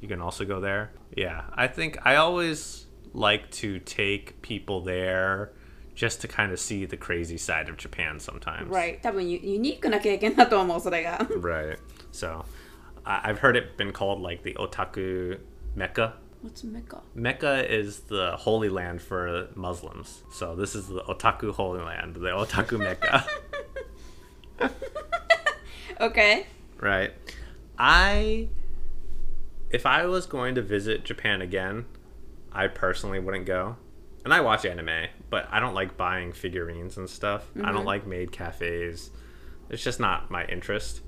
[0.00, 0.92] you can also go there.
[1.16, 5.52] Yeah, I think I always like to take people there
[5.94, 8.68] just to kind of see the crazy side of Japan sometimes.
[8.70, 9.00] Right.
[9.02, 11.18] 多分ユユニークな経験だと思う、それが。
[11.40, 11.78] Right.
[12.12, 12.44] So
[13.04, 15.38] I- I've heard it been called like the otaku
[15.74, 17.02] mecca What's Mecca?
[17.14, 20.22] Mecca is the holy land for Muslims.
[20.32, 23.26] So this is the otaku holy land, the otaku Mecca.
[25.99, 26.47] Okay.
[26.79, 27.11] right.
[27.77, 28.47] I
[29.69, 31.85] if I was going to visit Japan again,
[32.51, 33.77] I personally wouldn't go.
[34.23, 37.51] And I watch anime, but I don't like buying figurines and stuff.
[37.63, 39.11] I don't like maid cafes.
[39.69, 41.01] It's just not my interest.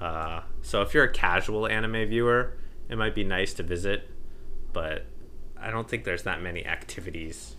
[0.00, 4.10] Uh, so if you're a casual anime viewer, it might be nice to visit,
[4.72, 5.06] but
[5.56, 7.56] I don't think there's that many activities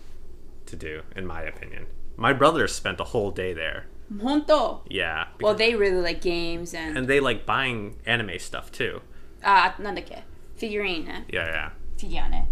[0.66, 1.86] to do, in my opinion.
[2.16, 3.86] My brother spent a whole day there.
[4.18, 5.28] 本当 Yeah.
[5.40, 6.98] Well, they really like games and...
[6.98, 9.00] and they like buying anime stuff too.
[9.42, 10.24] あ、なんだっけ
[10.56, 11.24] フィギュリーンね。
[11.28, 11.70] Yeah, yeah.
[11.98, 12.48] フィギュアね。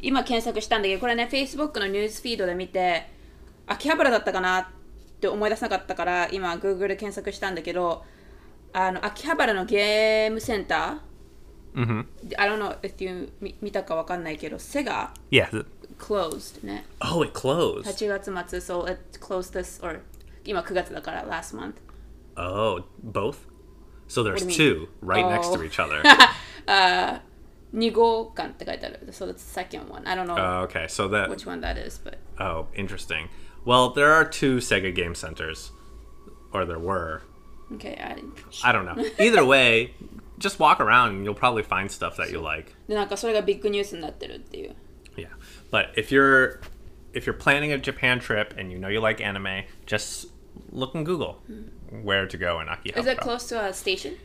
[0.00, 3.08] 今検索したんだけど、これね、Facebook のニュースフィードで見て、
[3.66, 4.66] 秋葉原だったかなっ
[5.20, 8.04] て思い出せなかったから、今 Google で検索したんだけど、
[8.72, 11.00] あの、秋葉原のゲームセンタ
[11.74, 12.04] Mm-hmm.
[12.28, 15.66] ー I don't know if you 見見たかわかんないけど、セガ Yeah.
[16.03, 16.85] th- closed ね。
[17.01, 17.83] Oh, it closed.
[17.85, 20.01] 8月末、so it closed this, or
[20.45, 21.73] 今9月だから、last month.
[22.37, 23.35] Oh, both.
[24.07, 25.63] So there's do you two right next to Oh.
[25.63, 26.01] each other.
[27.73, 28.99] 2号館って書いてある。
[29.11, 30.07] So that's the second one.
[30.07, 33.29] I don't know Oh, okay, so that which one that is, but oh, interesting.
[33.65, 35.71] Well, there are two Sega game centers,
[36.51, 37.21] or there were.
[37.73, 37.99] okay.
[38.01, 38.15] I,
[38.67, 38.95] I don't know.
[39.19, 39.93] Either way,
[40.39, 42.73] just walk around and you'll probably find stuff that you like.
[42.87, 44.75] でなんかそれがビッグニュースになってるっていう。
[45.17, 45.27] Yeah,
[45.71, 46.61] but if you're
[47.13, 50.27] if you're planning a Japan trip and you know you like anime, just
[50.71, 51.41] look in Google
[52.03, 53.19] where to go in Is it Akihabara.
[53.19, 54.15] close to a station?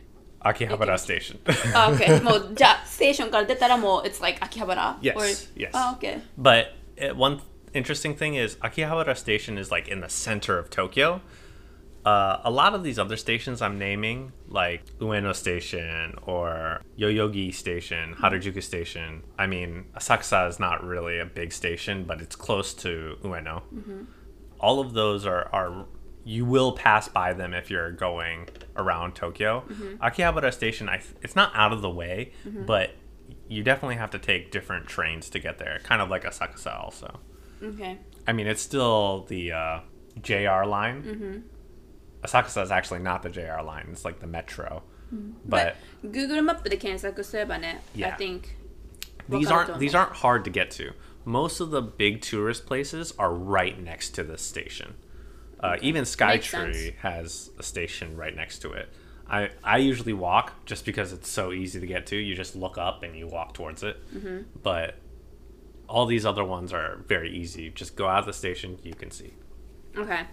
[0.43, 1.39] Akihabara Station.
[1.73, 5.25] あ、OK もうじゃあステーションから出たらもう it's like 秋葉原 Yes, Or-
[5.57, 5.69] yes.
[5.73, 6.67] あ、OK But
[6.99, 7.39] uh, one
[7.73, 11.21] interesting thing is Akihabara Station is like in the center of Tokyo.
[12.04, 18.14] Uh, a lot of these other stations I'm naming, like Ueno Station or Yoyogi Station,
[18.14, 19.22] Harajuku Station.
[19.38, 23.62] I mean, Asakusa is not really a big station, but it's close to Ueno.
[24.58, 25.86] All of those are, are
[26.24, 29.64] you will pass by them if you're going around Tokyo.
[30.02, 32.32] Akihabara Station, I, it's not out of the way,
[32.66, 32.92] but
[33.48, 37.20] you definitely have to take different trains to get there, kind of like Asakusa also.
[37.62, 39.80] OK I mean, it's still the uh,
[40.22, 41.44] JR line.
[42.21, 42.37] Mm-hmm.
[42.37, 44.83] Asakusa is actually not the JR line; it's like the metro.
[45.45, 48.17] But Google マップで検索すればね I Yeah.
[48.17, 48.41] think
[49.29, 50.93] these わかると思う aren't these aren't hard to get to.
[51.25, 54.95] Most of the big tourist places are right next to this station.
[55.59, 58.89] Uh, even Makes Skytree has a station right next to it.
[59.27, 62.15] I, I usually walk just because it's so easy to get to.
[62.15, 63.97] You just look up and you walk towards it.
[64.13, 64.41] Mm-hmm.
[64.61, 64.95] But
[65.87, 67.71] all these other ones are very easy.
[67.71, 69.33] Just go out of the station, you can see.
[69.97, 70.27] OK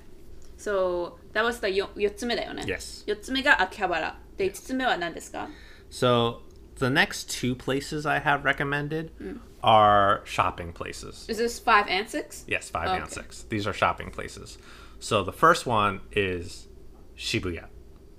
[0.59, 3.05] So that was the 4, 4つ目だよね Yes.
[3.07, 5.49] 4つ目が秋葉原で5つ目は何ですか
[5.91, 6.39] So
[6.79, 9.39] the next two places I have recommended Mm.
[9.63, 11.27] are shopping places.
[11.29, 12.45] Is this 5 and 6?
[12.49, 13.13] Yes, five and Okay.
[13.23, 13.45] six.
[13.49, 14.59] These are shopping places.
[15.01, 16.69] So the first one is
[17.17, 17.67] Shibuya.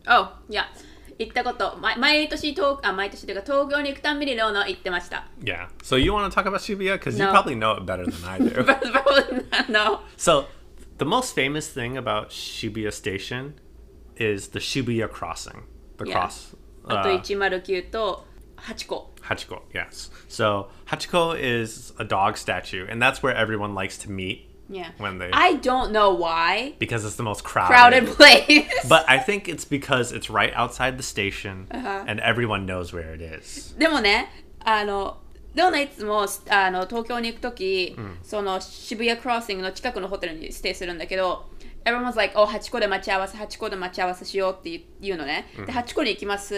[0.08, 0.70] Oh, いや
[1.20, 5.68] 行ったことま毎年東あ毎年というか東京に行くたんびにローノ行ってました Yeah.
[5.84, 7.32] So you want to talk about Shibuya because you No.
[7.32, 8.64] probably know it better than I do.
[8.66, 10.46] But probably not, no so
[10.98, 13.56] the most famous thing about Shibuya Station
[14.18, 15.64] is the Shibuya crossing.
[15.98, 16.14] The Yeah.
[16.14, 16.56] cross.
[16.86, 18.26] あと Uh, 109と
[18.58, 20.10] 8個 Hachiko, yes.
[20.28, 24.92] So Hachiko is a dog statue, and that's where everyone likes to meet Yeah.
[24.98, 26.76] when they I don't know why.
[26.80, 27.74] because it's the most crowded.
[27.74, 28.68] Crowded place.
[28.90, 32.04] But I think it's because it's right outside the station, Uh-huh.
[32.08, 33.76] and everyone knows where it is.
[33.78, 34.28] でもね、
[34.66, 35.18] あの、
[35.59, 41.47] どんないつもあの東京に行くとき、その渋谷クロッシングの近くのホテルにステイするんだけど、
[41.85, 45.47] Everyone's like, お、8個で待ち合わせ、8個で待ち合わせしようって言うのね。
[45.67, 46.55] で、8個に行きます。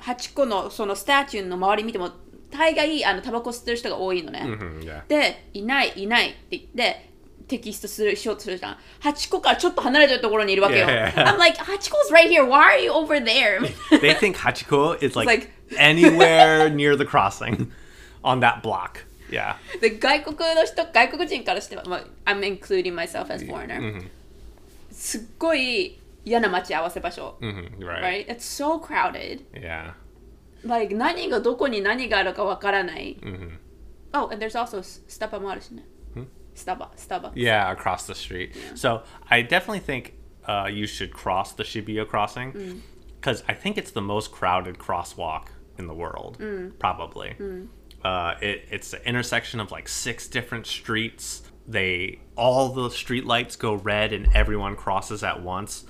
[0.00, 2.10] 8個のそのスタチューの周り見ても、
[2.50, 4.40] 大概あのタバコ吸ってる人が多いのね。
[4.44, 5.06] Mhm, yeah.
[5.06, 7.10] で、いない、いないって言って、
[7.48, 8.76] テキストするしようとするじゃん。
[9.02, 10.86] 8個からちょっと離れてるところにいるわけよ。
[10.86, 11.12] Yeah.
[11.14, 12.44] I'm like, 8個 is right here.
[12.44, 13.60] Why are you over there?
[14.00, 17.70] They think Hachiko is like, like- anywhere near the crossing
[18.23, 19.05] on that block.
[19.29, 19.55] Yeah.
[19.81, 24.09] で外国の人外国人からしては、まあ、I'm including myself as foreigner、
[24.91, 28.25] すっごい嫌な待ち合わせ場所、 hmm right.
[28.25, 28.27] right?
[28.27, 29.93] It's so crowded Yeah.
[30.65, 33.17] like 何がどこに何があるかわからない、
[34.13, 35.83] Oh and there's also スタバもあるしね、
[36.55, 38.53] スタバスタバ Yeah, across the street.
[38.75, 40.13] So I definitely think
[40.47, 42.81] uh, you should cross the Shibuya crossing
[43.19, 46.37] because I think it's the most crowded crosswalk in the world,
[46.79, 47.35] probably.
[48.03, 51.43] Uh, it, it's the intersection of like six different streets.
[51.69, 55.83] they all the street lights go red and everyone crosses at once.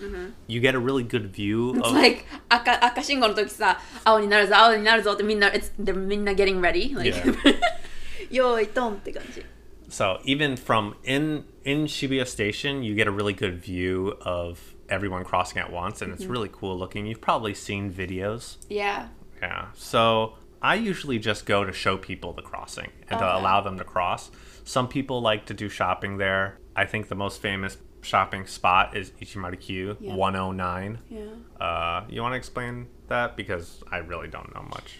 [0.48, 6.96] You get a really good view It's of like 赤赤信号の時さ青になるぞ青になるぞってみんな it's, they're みんな getting ready
[6.96, 7.56] like Yeah.
[8.32, 9.46] 用意ドンって感じ
[9.90, 15.24] So even from in in Shibuya Station, you get a really good view of everyone
[15.24, 17.06] crossing at once, and it's really cool looking.
[17.06, 18.58] You've probably seen videos.
[18.70, 19.08] yeah
[19.42, 19.68] Yeah.
[19.76, 23.40] So I usually just go to show people the crossing and to Okay.
[23.40, 24.32] allow them to cross.
[24.66, 26.58] Some people like to do shopping there.
[26.76, 30.16] I think the most famous shopping spot is Ichimaru-Q Yeah.
[30.16, 31.00] 109.
[31.10, 31.22] yeah
[31.60, 35.00] Uh, you want to explain that because I really don't know much.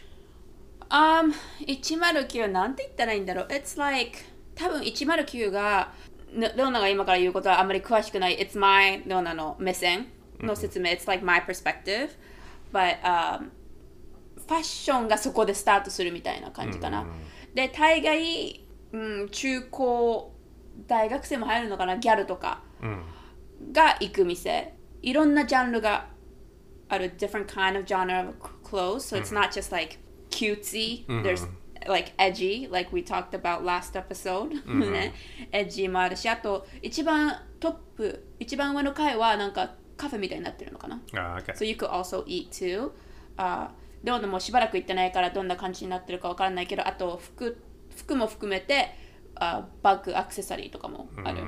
[0.90, 1.34] Um,
[1.68, 4.20] 109なんて言ったらいいんだろう It's like
[4.56, 5.92] 多分109が
[6.34, 10.08] ねレオナが今から言うことはあんまり詳しくない It's my レオナの目線
[10.40, 12.10] の説明 It's like my perspective
[12.74, 13.50] But、um,
[14.47, 17.07] ファッションがそこでスタートするみたいな感じかな、
[17.55, 20.33] で大概、うん、中高
[20.87, 22.63] 大学生も入るのかなギャルとか
[23.73, 26.09] が行く店いろんなジャンルが
[26.89, 29.99] ある different kind of genre of clothes so it's not just like
[30.31, 31.47] cutesy there's
[31.87, 34.51] like edgy like we talked about last episode
[34.91, 35.15] ね
[35.53, 41.55] エッジもあるしあと一番トップ一番上の階はなんかカフェみたいになってるのかな Uh, okay.
[41.55, 42.91] So you could also eat too.
[44.11, 47.63] あでもしばらく行ってないからどんな感じになってるかわからないけど、あと服
[47.97, 48.95] 服も含めて
[49.35, 51.43] あバッグ、アクセサリーとかもある。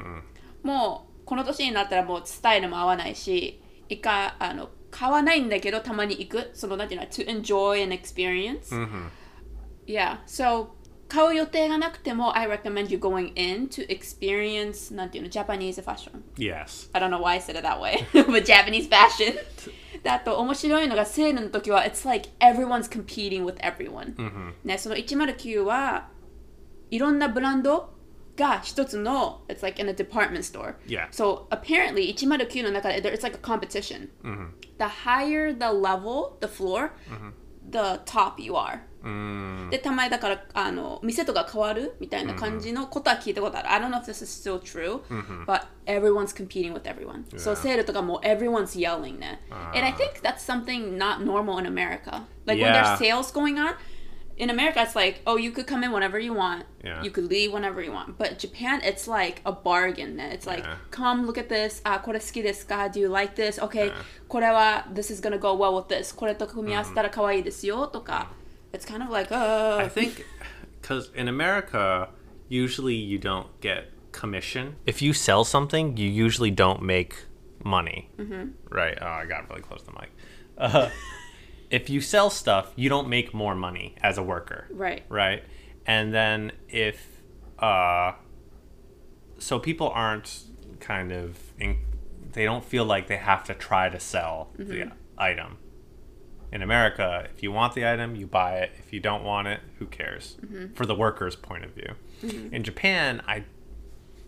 [0.62, 6.50] もうこの年になったらもうスタイルも合わないし、いかあの買わないんだけどたまに行く。
[6.54, 8.68] そのなんていうの to enjoy an experience.
[9.86, 10.18] Yeah.
[10.26, 10.68] So
[11.08, 16.22] 買う予定がなくても I recommend you going in to experience なんていうの Japanese fashion.
[16.36, 16.88] yes.
[16.92, 19.34] I don't know why I said it that way, but Japanese fashion.
[20.03, 24.15] であと面白いのがセールの時は It's like everyone's competing with everyone、
[24.63, 26.09] ね、その109は
[26.91, 27.93] いろんなブランド
[28.37, 31.09] が一つの It's like in a department store Yeah.
[31.11, 38.53] So apparently 109の中で there- It's like a competition、The higher the level, the floor、the top you
[38.55, 38.81] are
[39.69, 43.71] でたまにだからあの店とか変わるみたいな感じのことは聞いたことある。
[43.71, 45.01] I don't know if this is still true,
[45.45, 47.23] but everyone's competing with everyone.
[47.37, 49.39] So セールとかも everyone's yelling ね。
[49.73, 52.23] And I think that's something not normal in America.
[52.45, 52.97] Like when Yeah.
[52.97, 53.75] there's sales going on,
[54.37, 56.63] in America it's like, oh, you could come in whenever you want.
[56.83, 57.01] Yeah.
[57.03, 58.17] You could leave whenever you want.
[58.17, 60.31] But Japan, it's like a bargain ね。
[60.33, 60.77] It's like, Yeah.
[60.91, 61.81] come look at this.
[61.83, 63.61] あ、これ好きですか Do you like this?
[63.61, 63.91] Okay.
[64.27, 66.15] これは this is gonna go well with this.
[66.15, 68.31] これと組み合わせたら可愛いですよとか。
[68.74, 70.26] It's kind of like, uh, I think
[70.80, 72.08] because in America,
[72.48, 74.76] usually you don't get commission.
[74.84, 77.14] If you sell something, you usually don't make
[77.64, 78.10] money.
[78.68, 78.98] Right?
[79.00, 80.10] Oh, I got really close to the mic.
[80.58, 80.90] Uh,
[81.70, 84.66] if you sell stuff, you don't make more money as a worker.
[84.70, 85.04] Right.
[85.08, 85.44] Right?
[85.86, 87.22] And then if
[87.58, 88.12] uh
[89.38, 90.42] so people aren't
[90.80, 91.78] kind of in,
[92.32, 95.58] they don't feel like they have to try to sell the item
[96.51, 98.71] In America, if you want the item, you buy it.
[98.79, 100.37] If you don't want it, who cares?
[100.73, 101.93] For the worker's point of view.
[102.51, 103.43] In Japan, I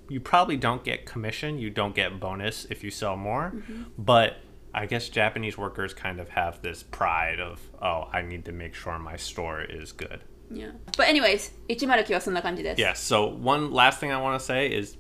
[0.10, 3.54] you probably don't get commission, you don't get bonus if you sell more,
[3.98, 4.38] but
[4.74, 8.74] I guess Japanese workers kind of have this pride of, oh, I need to make
[8.76, 10.24] sure my store is good.
[10.50, 10.72] Yeah.
[10.98, 12.82] But anyways, 109はそんな感じです。
[12.82, 13.00] Yes.
[13.00, 14.98] So one last thing I want to say is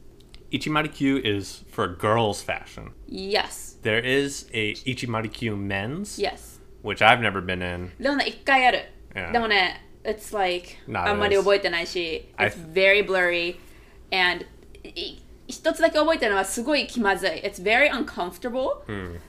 [0.51, 2.91] Ichimaru-Q is for girls fashion.
[3.07, 3.76] Yes.
[3.82, 6.55] There is a Ichimaru-Q men's, Yes.
[6.84, 7.91] which I've never been in.
[7.99, 8.80] でもね、一回ある。
[9.13, 9.32] Yeah.
[9.32, 13.57] でもね、it's like, Not あんまり as- 覚えてないし、 I- it's very blurry.
[14.11, 14.45] And
[14.84, 17.30] い一つだけ覚えてるのはすごい気まずい。
[17.43, 18.84] It's very uncomfortable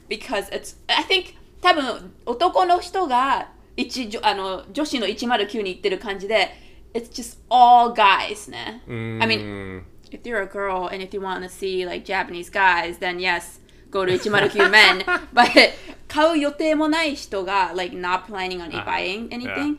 [0.08, 6.50] because it's, I think 多分男の人が一女あの女子の109に行ってる感じで、
[6.94, 8.82] it's just all guys ね。
[8.88, 13.16] I mean, if you're a girl and if you want to see like Japanese guys, then
[13.18, 15.04] yes, go to 109 men.
[15.34, 15.72] But
[16.08, 19.78] 買う予定もない人が like not planning on buying anything,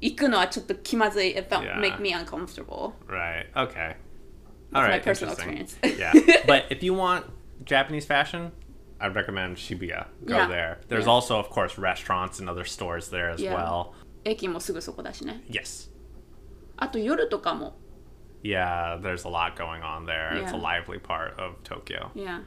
[0.00, 1.30] 行くのはちょっと気まずい。
[1.36, 1.78] It felt Yeah.
[1.80, 2.92] make me uncomfortable.
[3.06, 3.46] Right.
[3.54, 3.96] Okay.
[4.72, 5.02] All my right.
[5.02, 5.60] personal interesting.
[5.62, 5.78] experience.
[5.98, 6.12] yeah.
[6.46, 7.24] But if you want
[7.64, 8.52] Japanese fashion,
[9.00, 10.06] I'd recommend Shibuya.
[10.24, 10.46] Go Yeah.
[10.48, 10.80] there.
[10.88, 11.12] There's Yeah.
[11.12, 13.54] also, of course, restaurants and other stores there as Yeah.
[13.54, 13.94] well.
[14.24, 15.42] 駅もすぐそこだしね。
[15.48, 15.90] Yes.
[16.76, 17.76] あと夜とかも。
[18.42, 20.30] Yeah, there's a lot going on there.
[20.32, 20.60] It's a Yeah.
[20.60, 22.10] lively part of Tokyo.
[22.14, 22.40] Yeah.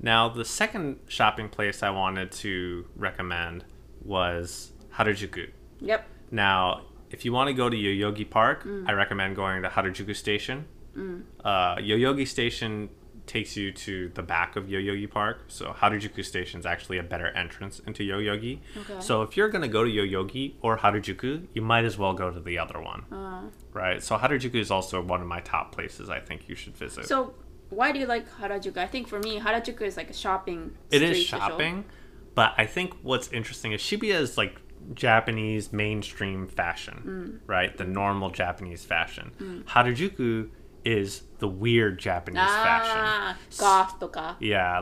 [0.00, 3.64] Now, the second shopping place I wanted to recommend
[4.04, 5.50] was Harajuku.
[5.80, 6.06] Yep.
[6.30, 10.66] Now, if you want to go to Yoyogi Park, I recommend going to Harajuku Station.
[11.44, 12.88] Uh, Yoyogi Station
[13.26, 15.44] takes you to the back of Yoyogi Park.
[15.48, 18.60] So Harajuku Station is actually a better entrance into Yoyogi.
[18.76, 19.00] Okay.
[19.00, 22.38] So if you're gonna go to Yoyogi or Harajuku, you might as well go to
[22.40, 23.42] the other one, Uh,
[23.72, 24.00] right?
[24.02, 27.06] So Harajuku is also one of my top places I think you should visit.
[27.06, 27.34] so
[27.70, 28.78] why do you like Harajuku?
[28.78, 30.76] I think for me, Harajuku is like a shopping.
[30.90, 31.84] It is shopping,
[32.34, 34.60] but I think what's interesting is Shibuya is like
[34.94, 37.48] Japanese mainstream fashion, mm.
[37.48, 37.76] right?
[37.76, 39.32] The normal Japanese fashion.
[39.40, 39.64] Mm.
[39.64, 40.50] Harajuku
[40.84, 43.58] is the weird Japanese ah, fashion.
[43.58, 44.00] Goth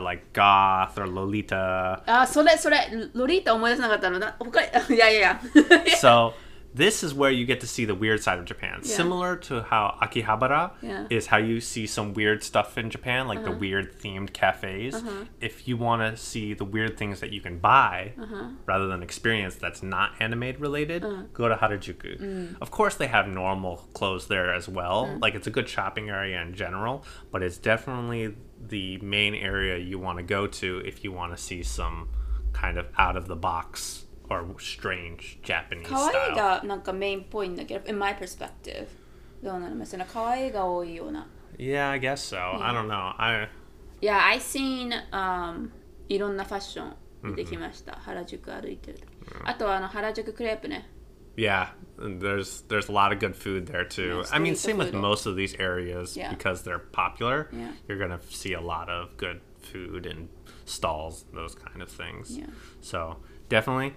[0.03, 2.03] like goth or lolita.
[2.07, 2.77] Ah, あ、それそれ、
[3.15, 4.19] lolita 思い出せなかったの。
[4.37, 5.41] 他、いやいやいや。
[5.99, 6.33] so
[6.75, 8.81] this is where you get to see the weird side of Japan.
[8.83, 8.95] Yeah.
[8.97, 11.07] Similar to how Akihabara Yeah.
[11.09, 13.59] is how you see some weird stuff in Japan, like the uh-huh.
[13.59, 14.95] weird themed cafes.
[14.95, 15.23] Uh-huh.
[15.39, 18.49] If you want to see the weird things that you can buy uh-huh.
[18.65, 22.19] rather than experience that's not anime related, go to Harajuku.
[22.19, 22.55] Mm.
[22.61, 25.05] Of course, they have normal clothes there as well.
[25.05, 25.21] Mm.
[25.21, 28.35] Like it's a good shopping area in general, but it's definitely
[28.67, 32.09] the main area you want to go to if you want to see some
[32.51, 36.36] kind of out of the box or strange Japanese 可愛い style.
[36.36, 38.86] がなんかメインっぽいんだけど、in my perspective。
[39.42, 41.26] どうなのまあ可愛いが多いような。
[41.58, 42.38] Yeah, I guess so.
[42.62, 43.14] I don't know.
[43.18, 43.48] I
[44.00, 45.70] いや、I seen、um,
[46.08, 47.92] いろんなファッション見てきました。
[47.92, 49.06] 原宿歩いてる時。
[49.44, 50.88] あとはあの原宿クレープね。
[51.36, 54.22] yeah, there's there's a lot of good food there too.
[54.24, 55.00] Yeah, I mean, street same with food.
[55.00, 56.30] most of these areas Yeah.
[56.30, 57.48] because they're popular.
[57.52, 57.72] Yeah.
[57.88, 60.28] You're gonna see a lot of good food and
[60.64, 62.36] stalls, those kind of things.
[62.36, 62.46] Yeah.
[62.80, 63.16] So
[63.48, 63.94] definitely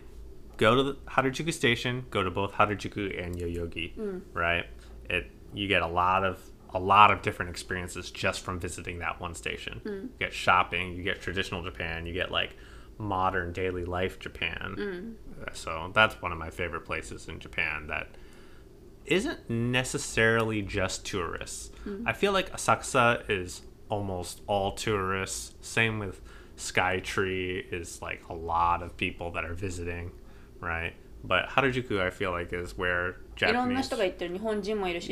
[0.59, 2.05] go to the Harajuku station.
[2.11, 3.97] Go to both Harajuku and Yoyogi.
[3.97, 4.21] Mm.
[4.35, 4.67] Right.
[5.09, 6.39] It you get a lot of
[6.75, 9.81] a lot of different experiences just from visiting that one station.
[9.85, 10.03] Mm.
[10.03, 10.93] You get shopping.
[10.93, 12.05] You get traditional Japan.
[12.05, 12.57] You get like
[12.99, 14.75] modern daily life Japan.
[14.79, 15.57] Mm.
[15.57, 18.09] So that's one of my favorite places in Japan that
[19.07, 21.71] isn't necessarily just tourists.
[22.05, 25.55] I feel like Asakusa is almost all tourists.
[25.63, 26.21] Same with
[26.59, 30.11] Skytree is like a lot of people that are visiting,
[30.61, 30.95] right?
[31.25, 33.57] But Harajuku, I feel like, is where Japanese.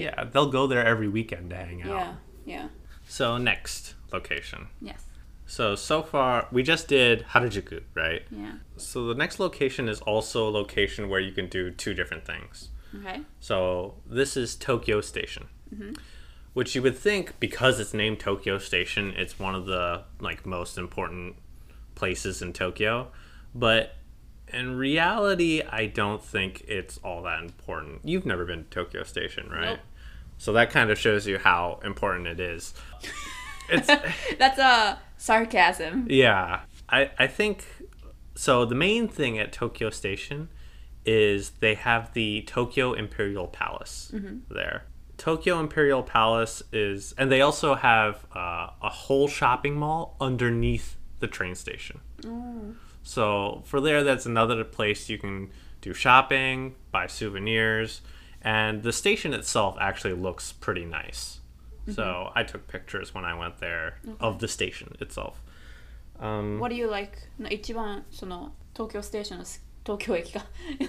[0.04, 1.88] Yeah, they'll go there every weekend to hang out.
[1.88, 2.68] Yeah, yeah.
[3.08, 4.68] So, next location.
[4.80, 5.04] Yes.
[5.46, 8.22] So, so far, we just did Harajuku, right?
[8.30, 8.54] Yeah.
[8.76, 12.70] So, the next location is also a location where you can do two different things.
[12.94, 13.22] Okay.
[13.40, 15.46] So, this is Tokyo Station.
[15.74, 15.94] Mm-hmm
[16.56, 20.78] which you would think because it's named Tokyo Station, it's one of the like most
[20.78, 21.36] important
[21.94, 23.08] places in Tokyo,
[23.54, 23.96] but
[24.52, 28.00] in reality, I don't think it's all that important.
[28.04, 29.70] You've never been to Tokyo Station, right?
[29.70, 29.78] Nope.
[30.38, 32.74] So that kind of shows you how important it is.
[33.68, 33.86] It's
[34.38, 36.06] That's a sarcasm.
[36.10, 37.64] yeah, I I think
[38.34, 38.64] so.
[38.64, 40.48] The main thing at Tokyo Station
[41.04, 44.12] is they have the Tokyo Imperial Palace
[44.50, 44.84] there.
[45.16, 51.26] Tokyo Imperial Palace is, and they also have uh, a whole shopping mall underneath the
[51.26, 52.00] train station.
[53.05, 55.49] So for there, that's another place you can
[55.81, 58.01] do shopping, buy souvenirs,
[58.41, 61.39] and the station itself actually looks pretty nice.
[61.95, 65.41] So I took pictures when I went there of the station itself.
[66.19, 67.17] Um, What do you like?
[67.49, 70.41] 一番その東京ステーションのす東京駅が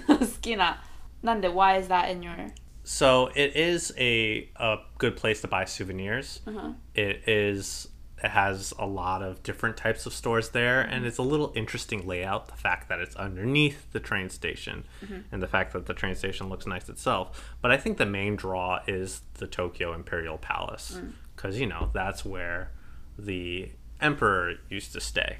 [0.07, 0.83] 好きな。
[1.23, 2.35] なんで Why is that in your
[2.83, 6.41] So it is a, a good place to buy souvenirs.
[6.45, 6.73] Uh-huh.
[6.93, 7.89] It is it
[8.26, 12.48] has a lot of different types of stores there and it's a little interesting layout
[12.48, 15.20] the fact that it's underneath the train station mm-hmm.
[15.30, 18.34] and the fact that the train station looks nice itself but i think the main
[18.34, 21.00] draw is the tokyo imperial palace
[21.36, 21.60] because mm.
[21.60, 22.70] you know that's where
[23.18, 25.38] the emperor used to stay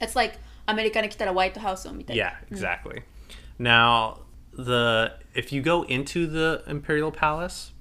[0.00, 0.34] it's like
[0.66, 2.50] america ni white house yeah mm.
[2.50, 3.32] exactly mm.
[3.58, 4.20] now
[4.52, 7.72] the if you go into the imperial palace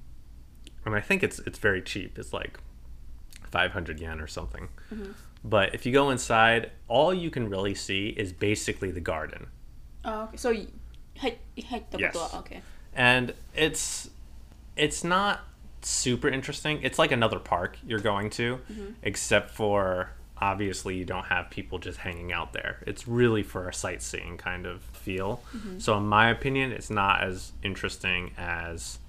[0.86, 2.60] and i think it's it's very cheap it's like
[3.48, 4.70] 500 yen or something.
[4.94, 5.12] Mm-hmm.
[5.44, 9.48] But if you go inside, all you can really see is basically the garden.
[10.04, 10.38] Oh, okay.
[10.38, 10.50] So,
[12.00, 12.34] yes.
[12.36, 12.62] okay.
[12.94, 14.10] And it's
[14.76, 15.42] it's not
[15.82, 16.80] super interesting.
[16.84, 18.92] It's like another park you're going to, mm-hmm.
[19.04, 22.84] except for obviously you don't have people just hanging out there.
[22.86, 25.42] It's really for a sightseeing kind of feel.
[25.56, 25.80] Mm-hmm.
[25.80, 29.00] So in my opinion, it's not as interesting as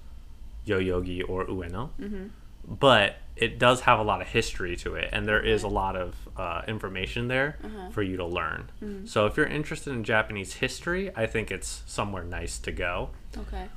[0.65, 1.89] Yoyogi or Ueno.
[1.99, 2.27] Mm-hmm.
[2.67, 5.95] But it does have a lot of history to it, and there is a lot
[5.95, 7.89] of uh, information there uh-huh.
[7.89, 8.69] for you to learn.
[8.83, 9.05] Mm-hmm.
[9.05, 13.09] So if you're interested in Japanese history, I think it's somewhere nice to go.
[13.37, 13.67] Okay.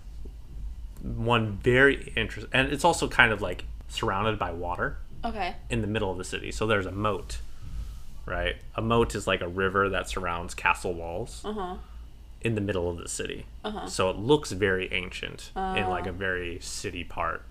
[1.03, 5.55] One very interesting and it's also kind of like surrounded by water Okay.
[5.69, 6.53] in the middle of the city.
[6.53, 7.39] So there's a moat
[8.27, 8.57] right?
[8.77, 11.77] A moat is like a river that surrounds castle walls uh-huh.
[12.45, 13.47] In the middle of the city.
[13.89, 17.43] So it looks very ancient in like a very city part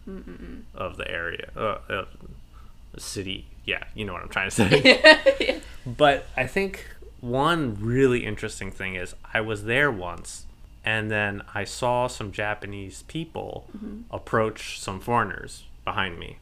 [0.76, 2.06] of the area uh, uh,
[2.98, 3.48] city.
[3.66, 5.62] Yeah, you know what I'm trying to say.
[5.86, 6.88] But I think
[7.20, 10.46] one really interesting thing is I was there once
[10.84, 13.68] and then I saw some Japanese people
[14.10, 16.38] approach some foreigners behind me.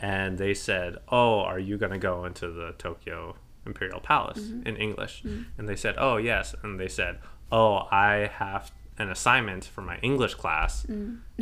[0.00, 3.36] And they said, Oh, are you going to go into the Tokyo
[3.66, 4.66] Imperial Palace mm-hmm.
[4.66, 5.22] in English?
[5.22, 5.42] Mm-hmm.
[5.58, 6.54] And they said, Oh, yes.
[6.62, 7.18] And they said,
[7.50, 10.86] Oh, I have an assignment for my English class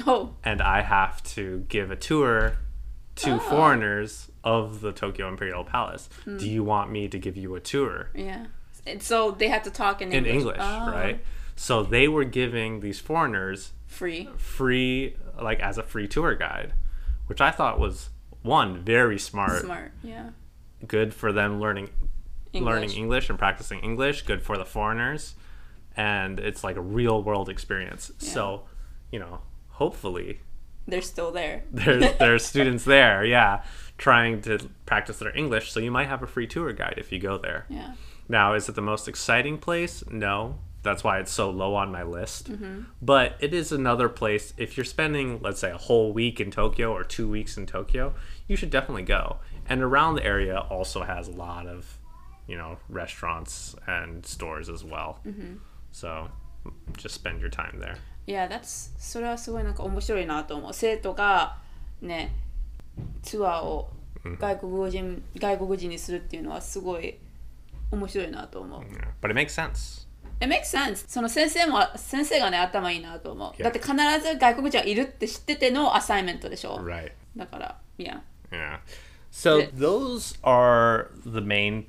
[0.07, 2.57] Oh, and I have to give a tour
[3.17, 3.39] to Oh.
[3.39, 6.09] foreigners of the Tokyo Imperial Palace.
[6.27, 6.39] Mm.
[6.39, 8.47] Do you want me to give you a tour yeah.
[8.87, 10.57] And so they had to talk in in English.
[10.57, 11.21] English, Oh, right?
[11.55, 14.29] So they were giving these foreigners Free.
[14.39, 16.73] free, like as a free tour guide,
[17.27, 18.09] which I thought was
[18.43, 19.93] one very smart, Smart.
[20.03, 20.31] Yeah.
[20.87, 21.91] good for them learning
[22.53, 22.97] learning English.
[22.97, 25.35] English and practicing English, good for the foreigners,
[25.97, 28.11] and it's like a real world experience.
[28.19, 28.63] So,
[29.11, 30.41] you know, hopefully
[30.87, 31.65] They're still there.
[31.71, 33.63] there's there's students there, yeah,
[33.99, 35.71] trying to practice their English.
[35.73, 37.67] So you might have a free tour guide if you go there.
[37.69, 37.95] Yeah.
[38.29, 40.05] Now, is it the most exciting place?
[40.11, 40.59] No.
[40.83, 42.51] That's why it's so low on my list.
[42.53, 42.85] Mm-hmm.
[43.03, 44.55] But it is another place.
[44.57, 48.15] If you're spending, let's say, a whole week in Tokyo or two weeks in Tokyo,
[48.49, 49.41] you should definitely go.
[49.69, 51.99] And around the area also has a lot of,
[52.51, 55.19] you know, restaurants and stores as well.
[55.25, 55.59] Mm-hmm.
[55.93, 56.29] So
[56.97, 57.97] just spend your time there.
[58.27, 60.75] いや、that's それはすごいなんか面白いなと思う。
[60.75, 61.59] 生徒が
[62.03, 62.35] ね、
[63.23, 63.91] ツアーを
[64.39, 67.19] 外国人、外国人にするっていうのはすごい
[67.93, 68.81] 面白いなと思う。
[68.83, 69.09] Yeah.
[69.23, 70.09] But it makes sense.
[70.41, 71.05] It makes sense.
[71.09, 73.53] その先生も先生がね頭いいなと思う。
[73.61, 73.65] Yeah.
[73.65, 73.93] だって必
[74.29, 76.79] ず外国人はいるって知っててのアサイメントでしょ。
[76.79, 77.13] Right.
[77.37, 78.23] だから、いや。
[78.51, 78.81] Yeah.
[79.31, 79.71] So Yeah.
[79.77, 81.87] those are the main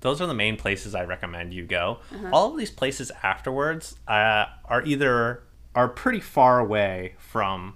[0.00, 1.98] those are the main places I recommend you go.
[2.32, 5.42] All of these places afterwards uh, are either
[5.74, 7.74] are pretty far away from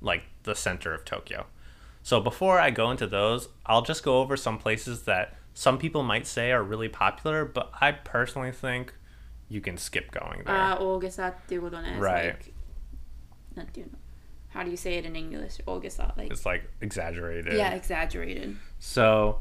[0.00, 1.46] like the center of Tokyo.
[2.02, 6.02] So before I go into those, I'll just go over some places that some people
[6.02, 8.94] might say are really popular, but I personally think
[9.48, 10.54] you can skip going there.
[10.54, 11.96] ああ、大げさっていうことね。
[12.00, 12.28] Right.
[12.28, 12.52] Like
[13.54, 13.98] なんていうの
[14.54, 15.62] How do you say it in English?
[15.66, 16.12] 大げさ。
[16.16, 17.54] Like, it's like exaggerated.
[17.54, 18.56] yeah, exaggerated.
[18.78, 19.40] So,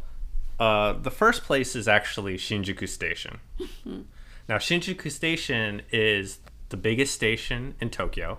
[0.58, 3.38] uh, the first place is actually Shinjuku Station.
[3.84, 6.38] now, Shinjuku Station is
[6.68, 8.38] the biggest station in Tokyo.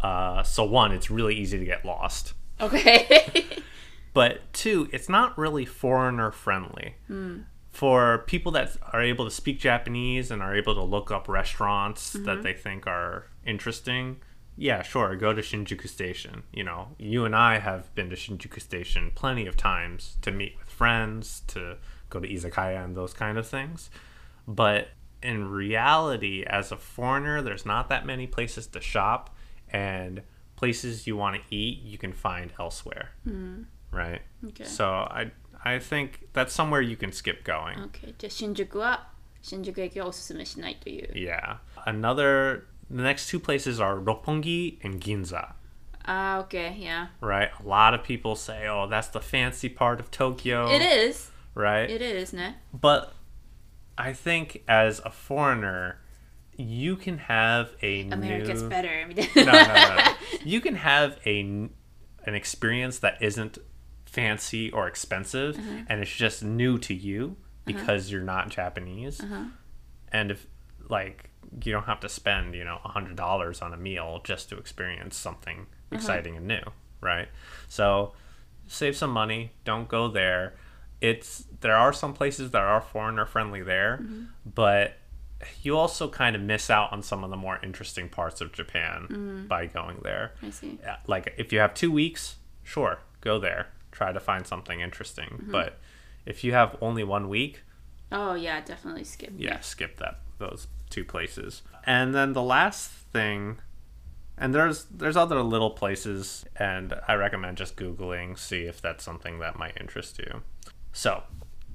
[0.00, 2.34] uh so, one, it's really easy to get lost.
[2.60, 3.44] Okay.
[4.14, 6.94] But two, it's not really foreigner friendly.
[7.72, 12.12] For people that are able to speak Japanese and are able to look up restaurants
[12.12, 14.18] that they think are interesting,
[14.56, 16.44] yeah, sure, go to Shinjuku Station.
[16.52, 20.56] You know, you and I have been to Shinjuku Station plenty of times to meet
[20.56, 21.77] with friends, to
[22.09, 23.89] go to izakaya and those kind of things.
[24.47, 24.89] But
[25.21, 29.35] in reality, as a foreigner, there's not that many places to shop,
[29.71, 30.21] and
[30.55, 33.11] places you want to eat, you can find elsewhere.
[33.91, 34.21] Right?
[34.47, 34.63] Okay.
[34.65, 35.31] So I
[35.63, 37.77] I think that's somewhere you can skip going.
[37.89, 38.13] okay.
[38.17, 39.09] じゃあ新宿は
[39.41, 41.11] 新宿駅はおすすめしないという。
[41.13, 41.57] Yeah.
[41.85, 45.53] Another the next two places are Roppongi and Ginza.
[46.06, 47.08] Ah, uh, okay, yeah.
[47.20, 47.50] Right?
[47.58, 50.68] A lot of people say, oh, that's the fancy part of Tokyo.
[50.68, 51.30] It is.
[51.54, 51.88] Right?
[51.88, 52.54] It is, ne?
[52.72, 53.14] But
[53.96, 56.00] I think as a foreigner,
[56.56, 58.68] you can have a America's new...
[58.68, 59.06] better.
[59.08, 60.14] no, no, no, no.
[60.44, 61.40] You can have a
[62.26, 63.58] an experience that isn't
[64.06, 65.82] fancy or expensive uh-huh.
[65.88, 67.62] and it's just new to you uh-huh.
[67.66, 68.12] because uh-huh.
[68.12, 69.20] you're not Japanese.
[69.20, 69.44] Uh-huh.
[70.12, 70.46] And if
[70.88, 71.30] like
[71.64, 75.66] you don't have to spend, you know, $100 on a meal just to experience something
[75.94, 76.02] uh-huh.
[76.02, 76.62] exciting and new,
[77.00, 77.28] right?
[77.68, 78.12] So
[78.66, 79.52] save some money.
[79.64, 80.54] Don't go there.
[81.00, 84.24] It's there are some places that are foreigner friendly there, mm-hmm.
[84.54, 84.96] but
[85.62, 89.06] you also kind of miss out on some of the more interesting parts of Japan
[89.10, 89.48] mm.
[89.48, 90.32] by going there.
[90.42, 90.78] I see.
[90.86, 93.68] Uh, like if you have two weeks, sure, go there.
[93.92, 95.28] Try to find something interesting.
[95.28, 95.52] Mm-hmm.
[95.52, 95.78] But
[96.24, 97.62] if you have only one week,
[98.10, 99.32] Oh, yeah, definitely skip.
[99.36, 101.62] yeah, skip that those two places.
[101.84, 103.58] And then the last thing
[104.37, 109.39] and there's there's other little places and I recommend just googling see if that's something
[109.39, 110.41] that might interest you.
[110.93, 111.23] So,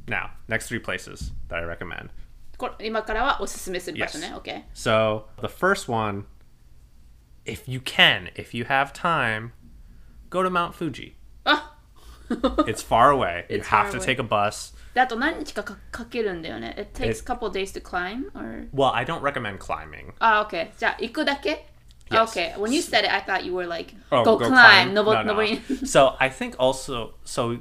[0.08, 2.10] now, next three places that I recommend.
[2.56, 4.28] これ今からはおすすめする場所ね。
[4.32, 4.40] Yes.
[4.40, 4.64] OK。
[4.74, 6.24] So, the first one
[7.44, 9.50] if you can, if you have time,
[10.30, 11.14] go to Mount Fuji.
[11.44, 11.76] あ
[12.66, 13.44] It's far away.
[13.50, 14.06] you It's have far to away.
[14.06, 14.74] take a bus.
[14.94, 16.74] であと何日かかかけるんだよね。
[16.78, 18.30] It takes It- a couple days to climb?
[18.34, 18.66] Or...
[18.72, 20.14] Well, I don't recommend climbing.
[20.20, 20.70] あ、OK。
[20.78, 21.66] じゃあ行くだけ
[22.11, 22.29] Yes.
[22.29, 22.53] Okay.
[22.57, 24.93] When you said it, I thought you were like, oh, go, go climb.
[24.93, 24.93] climb.
[24.93, 25.59] No, no, no.
[25.85, 27.59] so I think also, so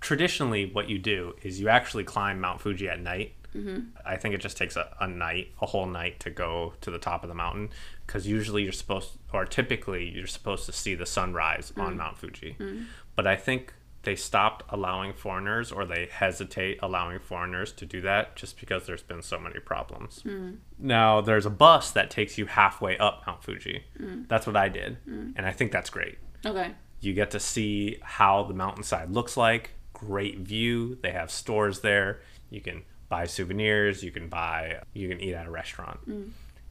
[0.00, 3.34] traditionally, what you do is you actually climb Mount Fuji at night.
[3.54, 3.96] Mm-hmm.
[4.06, 6.98] I think it just takes a, a night, a whole night to go to the
[6.98, 7.70] top of the mountain
[8.06, 11.80] because usually you're supposed, or typically, you're supposed to see the sunrise mm-hmm.
[11.80, 11.98] on mm.
[11.98, 12.56] Mount Fuji.
[12.58, 12.84] Mm-hmm.
[13.16, 18.34] But I think they stopped allowing foreigners or they hesitate allowing foreigners to do that
[18.34, 20.22] just because there's been so many problems.
[20.24, 20.58] Mm.
[20.78, 23.84] Now, there's a bus that takes you halfway up Mount Fuji.
[24.00, 24.26] Mm.
[24.28, 24.96] That's what I did.
[25.06, 25.34] Mm.
[25.36, 26.18] And I think that's great.
[26.46, 26.72] Okay.
[27.00, 29.72] You get to see how the mountainside looks like.
[29.92, 30.98] Great view.
[31.02, 32.20] They have stores there.
[32.48, 34.02] You can buy souvenirs.
[34.02, 34.80] You can buy.
[34.94, 36.00] You can eat at a restaurant,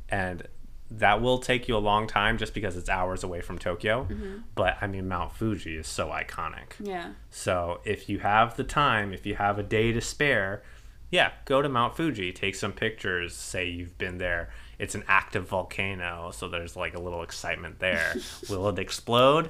[0.09, 0.47] and
[0.91, 4.07] that will take you a long time just because it's hours away from Tokyo.
[4.09, 4.37] Mm-hmm.
[4.55, 6.73] But I mean, Mount Fuji is so iconic.
[6.79, 7.11] Yeah.
[7.29, 10.63] So if you have the time, if you have a day to spare,
[11.11, 14.49] yeah, go to Mount Fuji, take some pictures, say you've been there.
[14.77, 18.15] It's an active volcano, so there's like a little excitement there.
[18.49, 19.49] will it explode?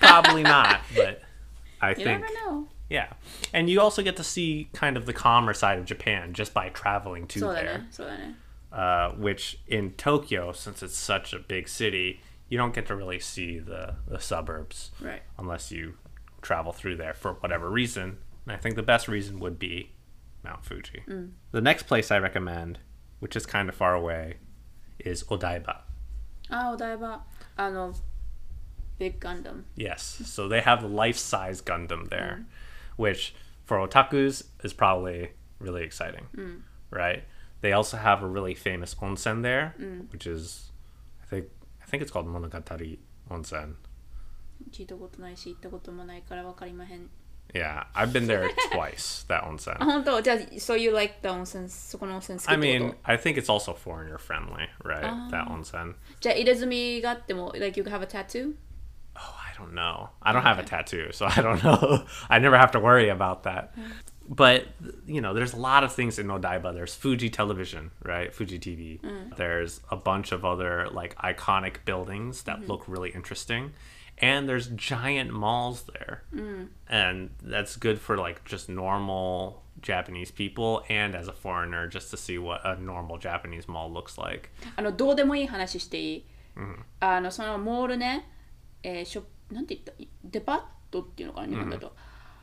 [0.00, 1.22] Probably not, but
[1.80, 2.08] I you think.
[2.08, 2.68] You never know.
[2.88, 3.08] Yeah.
[3.52, 6.68] And you also get to see kind of the calmer side of Japan just by
[6.68, 7.86] traveling to so there.
[7.90, 8.08] So
[8.76, 12.20] uh, which in Tokyo, since it's such a big city,
[12.50, 15.22] you don't get to really see the, the suburbs right.
[15.38, 15.94] unless you
[16.42, 18.18] travel through there for whatever reason.
[18.44, 19.92] And I think the best reason would be
[20.44, 21.02] Mount Fuji.
[21.08, 21.30] Mm.
[21.52, 22.78] The next place I recommend,
[23.18, 24.34] which is kind of far away,
[24.98, 25.78] is Odaiba.
[26.50, 27.20] Ah, Odaiba.
[27.56, 27.94] Ah, I know.
[28.98, 29.62] Big Gundam.
[29.74, 30.20] Yes.
[30.26, 32.44] So they have life size Gundam there, mm.
[32.96, 36.60] which for otakus is probably really exciting, mm.
[36.90, 37.24] right?
[37.61, 39.75] They also have a really famous onsen there,
[40.11, 40.71] which is
[41.23, 41.45] I think
[41.81, 42.97] I think it's called Monogatari
[43.29, 43.75] Onsen.
[44.71, 47.09] 聞いたことないし、行ったこともないから分かりまへん。
[47.53, 49.75] Yeah, I've been there twice, that onsen.
[49.79, 55.03] あ、本当じゃあ、so you like the 温泉、そこの温泉好きって I こと mean, I think it's also foreigner friendly, right?
[55.31, 55.95] That onsen.
[56.21, 58.53] じゃあ、入れ墨があっても、like you have a tattoo?
[59.15, 60.09] Oh, I don't know.
[60.21, 62.05] I don't have a tattoo, so I don't know.
[62.29, 63.71] I never have to worry about that.
[64.27, 64.67] But
[65.05, 66.73] you know, there's a lot of things in Odaiba.
[66.73, 68.33] There's Fuji Television, right?
[68.33, 68.99] Fuji TV.
[69.35, 73.73] There's a bunch of other like iconic buildings that look really interesting.
[74.17, 76.23] And there's giant malls there.
[76.87, 82.17] And that's good for like just normal Japanese people and as a foreigner just to
[82.17, 84.49] see what a normal Japanese mall looks like.
[84.75, 86.25] あの、どうでもいい話していい、
[86.99, 88.27] あの、そのモールね、
[88.83, 90.61] えー、ショなんて言ったデパー
[90.91, 91.95] トっていうのかな、日本だと。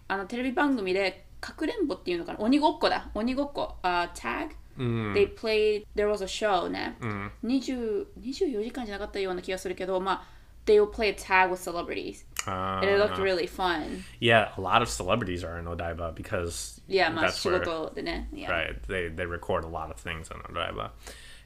[0.08, 3.76] あの、テレビ番組で、 かくれんぼっていうのかな、鬼ごっこだ、鬼ごっこ。
[3.82, 4.50] あ、tag?
[4.78, 6.96] They played, there was a show ね。
[7.44, 12.24] 20 24時間じゃなかったような気がするけど、まあ、they will play tag with celebrities.
[12.46, 14.04] And it looked Uh, really fun.
[14.20, 18.28] Yeah, a lot of celebrities are in Odaiba because Yeah, まあ that's 仕 where 事でね。
[18.32, 18.50] Yeah.
[18.50, 20.90] right they they record a lot of things in Odaiba.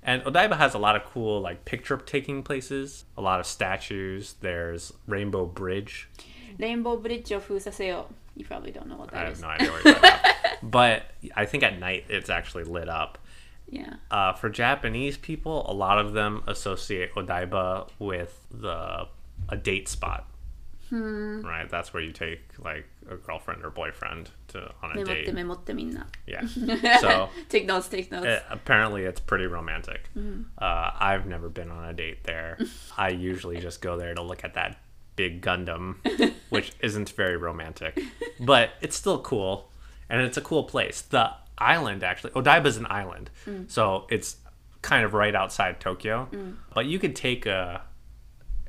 [0.05, 4.35] And Odaiba has a lot of cool like picture taking places, a lot of statues.
[4.41, 6.09] There's Rainbow Bridge.
[6.59, 6.83] レイン
[8.38, 9.44] you probably don't know what that is.
[9.44, 9.62] I is.
[9.62, 10.34] Have no idea what you're talking about.
[10.64, 11.04] But
[11.36, 13.20] I think at night it's actually lit up.
[13.70, 13.96] Yeah.
[14.10, 19.08] Uh, for Japanese people, a lot of them associate Odaiba with the
[19.50, 20.28] a date spot.
[20.90, 21.42] Hmm.
[21.42, 25.28] Right, that's where you take like a girlfriend or boyfriend to on a date.
[25.28, 26.08] Memotte minna.
[26.26, 26.48] Yeah.
[27.02, 28.26] So take notes, take notes.
[28.26, 30.10] It, apparently, it's pretty romantic.
[30.18, 30.44] Mm-hmm.
[30.58, 32.58] Uh, I've never been on a date there.
[32.98, 34.78] I usually just go there to look at that
[35.18, 35.98] big Gundam,
[36.50, 38.02] which isn't very romantic,
[38.40, 39.70] but it's still cool,
[40.10, 41.02] and it's a cool place.
[41.02, 43.70] The island actually, Odaiba's an island, mm.
[43.70, 44.38] so it's
[44.82, 46.30] kind of right outside Tokyo.
[46.32, 46.56] Mm.
[46.74, 47.82] But you could take a.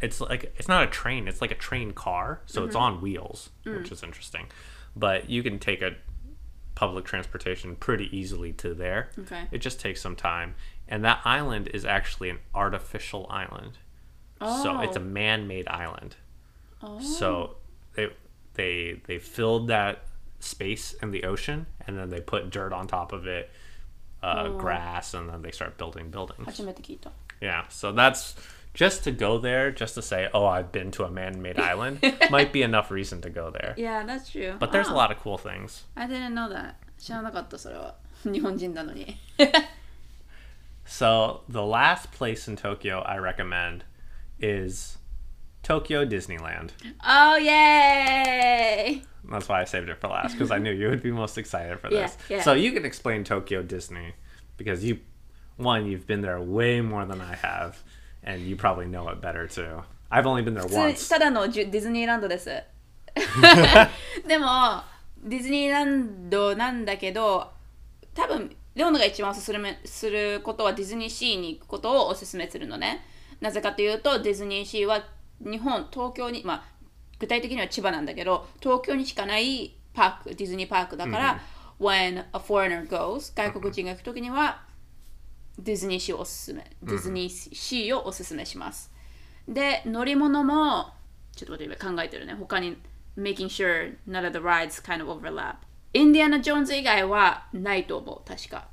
[0.03, 1.28] It's like it's not a train.
[1.28, 2.82] It's like a train car, so it's mm-hmm.
[2.82, 3.78] on wheels, mm.
[3.78, 4.46] which is interesting.
[4.96, 5.94] But you can take a
[6.78, 9.11] public transportation pretty easily to there.
[9.18, 9.49] Okay.
[9.51, 10.55] It just takes some time.
[10.86, 13.78] And that island is actually an artificial island.
[14.40, 15.03] So it's a Oh.
[15.03, 16.14] man-made island.
[16.81, 16.99] Oh.
[16.99, 17.57] So
[17.95, 18.09] they
[18.55, 20.03] they they filled that
[20.39, 23.49] space in the ocean and then they put dirt on top of it,
[24.21, 24.57] uh, Oh.
[24.57, 26.45] grass, and then they start building buildings.
[26.45, 27.11] 初めて聞いた。
[27.41, 27.65] Yeah.
[27.69, 28.36] So that's
[28.73, 31.99] just to go there, just to say, oh, I've been to a man-made island,
[32.31, 33.75] might be enough reason to go there.
[33.77, 34.55] Yeah, that's true.
[34.59, 34.97] But there's a Wow.
[34.97, 35.84] lot of cool things.
[35.95, 36.75] I didn't know that.
[36.97, 37.95] 知らなかった、それは。
[38.23, 39.17] 日本人なのに。
[40.86, 43.84] So the last place in Tokyo I recommend
[44.39, 44.96] is
[45.67, 46.71] Tokyo Disneyland.
[47.05, 49.01] oh, yay!
[49.29, 51.79] That's why I saved it for last because I knew you would be most excited
[51.79, 52.17] for Yeah, this.
[52.29, 52.41] yeah.
[52.41, 54.13] So you can explain Tokyo Disney
[54.57, 54.99] because you,
[55.57, 57.81] one, you've been there way more than I have,
[58.23, 59.84] and you probably know it better too.
[60.11, 61.09] I've only been there 普通 once.
[61.09, 62.49] ただのジュディズニーランドです。
[64.27, 64.81] でも、
[65.23, 67.51] ディズニーランドなんだけど、
[68.13, 73.05] 多分、レオナが一番おすすめすることはディズニーシーに行くことをおすすめするのね。
[73.39, 75.03] なぜかというと、ディズニーシーは
[75.41, 76.64] 日本、東京に、まあ、
[77.18, 81.41] 具体的には千葉なんだけど、東京にしかないパーク、ディズニーパークだから、
[81.80, 84.62] when a foreigner goes、外国人が行くときには、
[85.59, 88.93] ディズニーシーをおすすめ、ディズニーシーをおすすめします。
[89.49, 90.93] で、乗り物も、
[91.34, 92.34] ちょっと待って、今考えてるね。
[92.34, 92.76] 他に
[93.18, 95.57] making sure none of the rides kind of overlap
[95.93, 98.68] インディアナ・ジョーンズ以外はないと思う確か。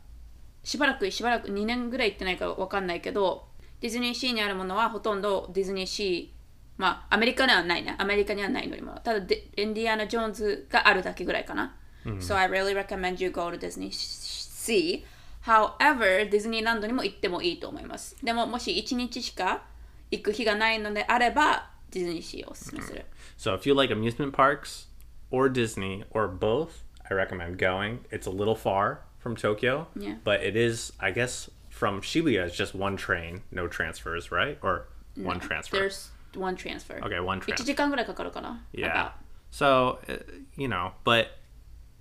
[0.63, 3.47] しばらくしばらく2年ぐらい行ってないから分かんないけど
[3.81, 6.34] ディズニーシーにあるものはほとんどディズニーシー
[6.76, 11.76] まあアメリカにはないねアメリカにはない乗り物ただデインディアナ・ジョーンズがあるだけぐらいかな、
[12.20, 15.04] So I really recommend you go to Disney Sea
[15.44, 19.62] However ディズニーランドにも行ってもいいと思いますでももし1日しか
[20.10, 23.04] 行く日がないのであればディズニーシーをおすすめする、
[23.38, 24.88] So if you like amusement parks
[25.30, 28.00] or Disney or both, I recommend going.
[28.10, 30.16] It's a little far from Tokyo, Yeah.
[30.24, 32.46] but it is, I guess, from Shibuya.
[32.46, 34.58] It's just one train, no transfers, right?
[34.62, 35.76] Or one transfer.
[35.76, 37.64] There's one transfer Okay, one 1 transfer.
[37.64, 39.10] 時間ぐらいかかるかな Yeah.
[39.50, 40.22] So, uh,
[40.56, 41.26] you know, but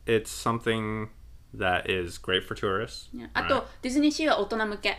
[0.06, 1.10] it's something
[1.56, 3.10] that is great for tourists.
[3.34, 4.98] あと、ディズニーシーは大人向け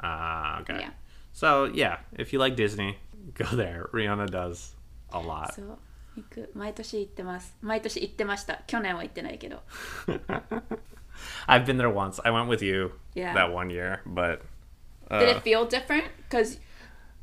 [0.00, 0.78] Ah, okay.
[0.80, 0.92] Yeah.
[1.34, 2.98] So, yeah, if you like Disney,
[3.34, 3.88] go there.
[3.92, 4.74] Rihanna does
[5.12, 5.52] a lot.
[5.52, 5.78] そう
[6.16, 9.62] 行く毎年行ってます毎年行ってました去年は行ってないけど
[11.46, 12.20] I've been there once.
[12.24, 13.34] I went with you Yeah.
[13.34, 14.42] that one year, but
[15.10, 16.04] Did it feel different?
[16.28, 16.58] Because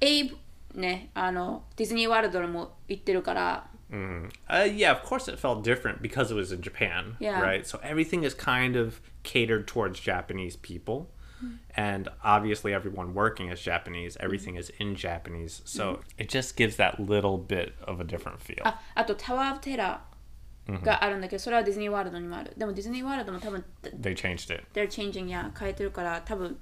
[0.02, 0.34] Abe
[0.74, 4.30] ねあのディズニーワールドにも行ってるから uh,
[4.76, 7.40] yeah, of course it felt different because it was in Japan, Yeah.
[7.42, 7.66] right?
[7.68, 11.08] So everything is kind of catered towards Japanese people.
[11.78, 14.18] And obviously, everyone working is Japanese.
[14.20, 15.62] Everything is in Japanese.
[15.66, 18.64] So it just gives that little bit of a different feel.
[18.64, 24.64] ああとタワー・オブ・テラーがあるんだけど、それはディズニーワールドにもあるでもディズニーワールドも多分 They changed it.
[24.74, 26.58] they're changing や変えてるから多分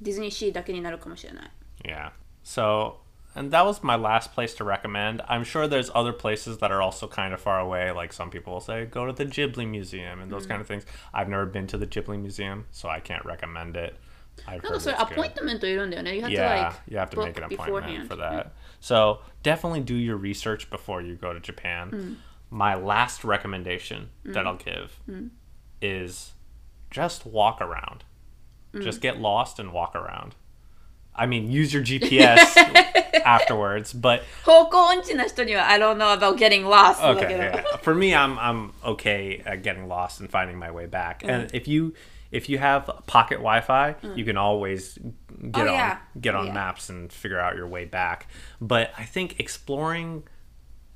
[0.00, 1.50] ディズニーシーだけになるかもしれない
[1.84, 2.10] Yeah.
[2.44, 2.96] So,
[3.35, 5.21] and that was my last place to recommend.
[5.27, 7.91] I'm sure there's other places that are also kind of far away.
[7.91, 10.49] Like some people will say, go to the Ghibli Museum and those mm.
[10.49, 10.85] kind of things.
[11.13, 13.95] I've never been to the Ghibli Museum, so I can't recommend it.
[14.47, 15.63] I've no, so appointment.
[15.63, 18.09] You have yeah, to like you have to make an appointment beforehand.
[18.09, 18.47] for that.
[18.47, 18.51] Mm.
[18.79, 21.91] So definitely do your research before you go to Japan.
[21.91, 22.15] Mm.
[22.49, 24.47] My last recommendation that mm.
[24.47, 25.29] I'll give mm.
[25.81, 26.33] is
[26.91, 28.03] just walk around.
[28.73, 28.83] Mm.
[28.83, 30.35] Just get lost and walk around.
[31.15, 32.55] I mean, use your GPS
[33.24, 37.52] afterwards, but 方向音痴な人には I don't know about getting lost だけ okay.
[37.52, 37.76] ど yeah.
[37.82, 41.22] For me, I'm I'm okay at getting lost and finding my way back.
[41.24, 41.94] And if you
[42.30, 44.98] if you have pocket Wi-Fi, you can always
[45.50, 45.98] get Oh, on yeah.
[46.20, 46.52] get on Yeah.
[46.52, 48.26] maps and figure out your way back.
[48.60, 50.24] But I think exploring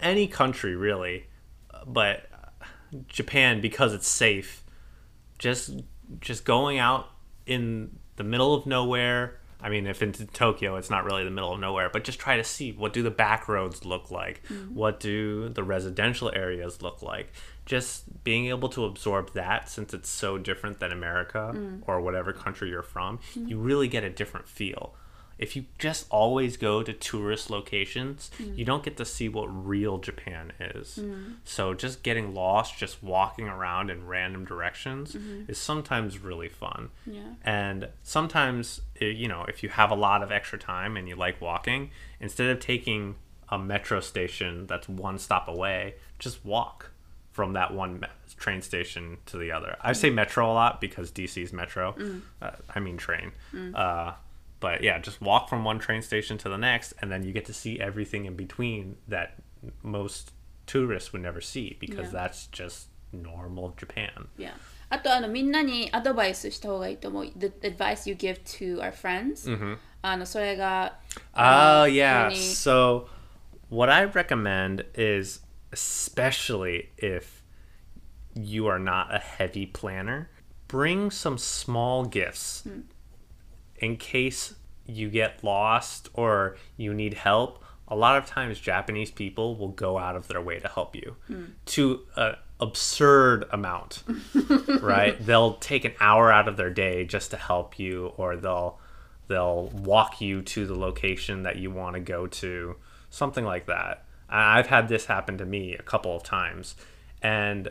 [0.00, 1.26] any country really,
[1.86, 2.26] but
[3.08, 4.62] Japan because it's safe,
[5.38, 5.80] just
[6.20, 7.08] just going out
[7.46, 9.38] in the middle of nowhere.
[9.59, 12.37] I mean, if into Tokyo, it's not really the middle of nowhere, but just try
[12.37, 14.43] to see what do the back roads look like?
[14.49, 14.75] Mm-hmm.
[14.75, 17.33] What do the residential areas look like?
[17.65, 21.81] Just being able to absorb that since it's so different than America mm.
[21.87, 23.47] or whatever country you're from, mm-hmm.
[23.47, 24.93] you really get a different feel.
[25.37, 28.57] If you just always go to tourist locations, mm.
[28.57, 30.99] you don't get to see what real Japan is.
[31.01, 31.35] Mm.
[31.43, 35.49] So just getting lost, just walking around in random directions mm-hmm.
[35.49, 36.89] is sometimes really fun.
[37.05, 37.21] Yeah.
[37.43, 41.39] And sometimes, you know, if you have a lot of extra time and you like
[41.39, 43.15] walking, instead of taking
[43.49, 46.91] a metro station that's one stop away, just walk
[47.31, 48.03] from that one
[48.37, 49.77] train station to the other.
[49.81, 50.15] I say mm.
[50.15, 51.95] metro a lot because DC's metro.
[52.41, 53.31] Uh, I mean train.
[53.75, 54.13] Uh,
[54.60, 57.44] but yeah, just walk from one train station to the next, and then you get
[57.46, 59.34] to see everything in between that
[59.82, 60.32] most
[60.66, 62.22] tourists would never see because Yeah.
[62.22, 64.28] that's just normal Japan.
[64.38, 64.52] Yeah.
[64.88, 67.26] あとあのみんなにアドバイスした方がいいと思う。
[67.36, 69.48] The advice you give to our friends、
[70.02, 70.98] あのそれが
[71.34, 72.28] Oh あの yeah.
[72.30, 73.06] 普通に So
[73.70, 75.40] what I recommend is
[75.72, 77.42] especially if
[78.34, 80.28] you are not a heavy planner,
[80.68, 82.66] bring some small gifts
[83.77, 84.55] in case
[84.85, 87.63] you get lost or you need help.
[87.89, 91.15] A lot of times Japanese people will go out of their way to help you
[91.27, 91.45] hmm.
[91.67, 94.03] to an absurd amount.
[94.81, 95.17] right?
[95.25, 98.79] They'll take an hour out of their day just to help you or they'll
[99.27, 102.77] they'll walk you to the location that you want to go to,
[103.09, 104.05] something like that.
[104.29, 106.75] I've had this happen to me a couple of times.
[107.21, 107.69] And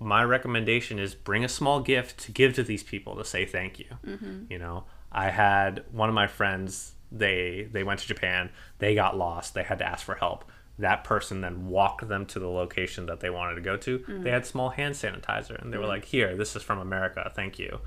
[0.00, 3.78] my recommendation is bring a small gift to give to these people to say thank
[3.78, 3.86] you.
[4.06, 4.44] Mm-hmm.
[4.50, 4.84] You know,
[5.14, 9.62] I had one of my friends, they they went to Japan, they got lost, they
[9.62, 10.44] had to ask for help.
[10.78, 14.04] That person then walked them to the location that they wanted to go to.
[14.24, 17.30] They had small hand sanitizer and they were like, "Here, this is from America.
[17.34, 17.78] Thank you."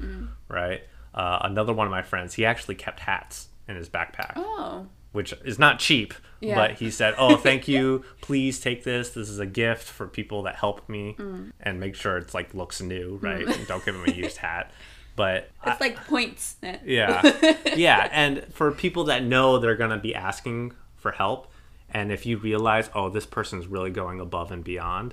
[0.47, 0.84] Right?
[1.13, 4.88] Uh, another one of my friends, he actually kept hats in his backpack Oh.
[5.11, 6.13] which is not cheap.
[6.39, 6.55] Yeah.
[6.55, 8.05] But he said, "Oh, thank you.
[8.21, 9.09] Please take this.
[9.09, 11.51] This is a gift for people that help me, Mm.
[11.59, 13.45] and make sure it's like looks new, right?
[13.45, 14.71] And don't give him a used hat."
[15.16, 16.82] But I- It's like points ね。
[16.86, 17.20] yeah,
[17.76, 21.48] yeah, and for people that know they're gonna be asking for help,
[21.92, 25.12] and if you realize, oh, this person's really going above and beyond,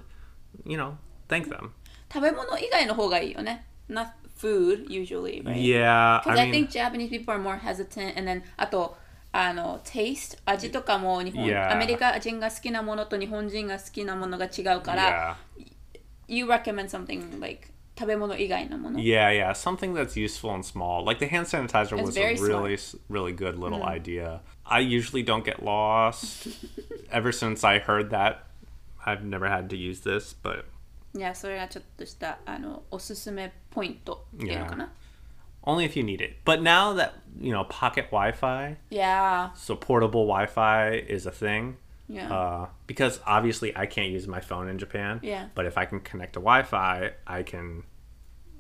[0.66, 0.98] you know,
[1.28, 1.72] thank them.
[2.12, 3.66] 食べ物以外の方がいいよね。
[3.90, 5.58] Not food usually, right?
[5.58, 8.98] Yeah, Because I, I think mean, Japanese people are more hesitant and then あと
[9.34, 11.72] あの taste 味とかも日本、 Yeah.
[11.72, 15.66] アメリカ人が好きなものと日本人が好きなものが違うから、 yeah,
[16.28, 17.73] you recommend something like 食べ物以外のもの
[18.98, 21.04] yeah, yeah, something that's useful and small.
[21.04, 24.42] Like the hand sanitizer That's was very a really, s- really good little idea.
[24.66, 26.48] I usually don't get lost.
[27.12, 28.48] Ever since I heard that,
[29.06, 30.66] I've never had to use this, but
[31.16, 34.92] いやそれがちょっとしたあのおすすめポイントっていうのかな
[35.64, 36.38] only if you need it.
[36.46, 41.76] But now that you know pocket Wi-Fi, いや so portable Wi-Fi is a thing.
[42.11, 45.21] ーいや Uh, because obviously I can't use my phone in Japan.
[45.23, 45.47] Yeah.
[45.55, 47.85] But if I can connect to Wi-Fi, I can,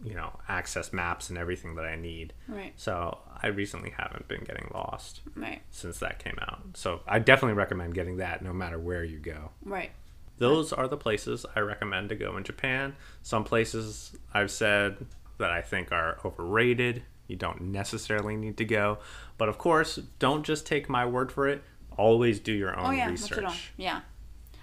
[0.02, 2.32] you know, access maps and everything that I need.
[2.48, 6.60] right So I recently haven't been getting lost right since that came out.
[6.74, 9.50] So I definitely recommend getting that no matter where you go.
[9.62, 9.90] right
[10.38, 12.96] Those are the places I recommend to go in Japan.
[13.22, 15.06] Some places I've said
[15.38, 17.02] that I think are overrated.
[17.28, 18.98] You don't necessarily need to go.
[19.38, 21.62] But of course, don't just take my word for it.
[21.96, 23.72] Always do your お own いやもちろん research.
[23.78, 24.04] いや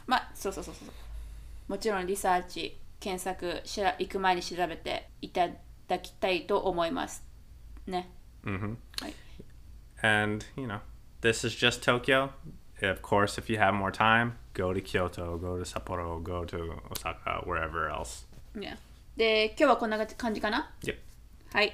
[0.08, 0.90] まあそうそうそうそう
[1.68, 5.48] もちろんリサーチ検索しら行く前に調べていた
[5.88, 7.24] だきたいと思います
[7.88, 8.10] ね
[8.44, 9.14] hmm はい
[10.04, 10.80] And, you know,
[11.22, 12.32] this is just Tokyo.
[12.82, 16.74] Of course, if you have more time, go to Kyoto, go to Sapporo, go to
[16.90, 18.26] Osaka, wherever else.
[18.60, 18.76] いや
[19.16, 20.96] で今日はこんな感じかな Yep.
[21.54, 21.74] はい、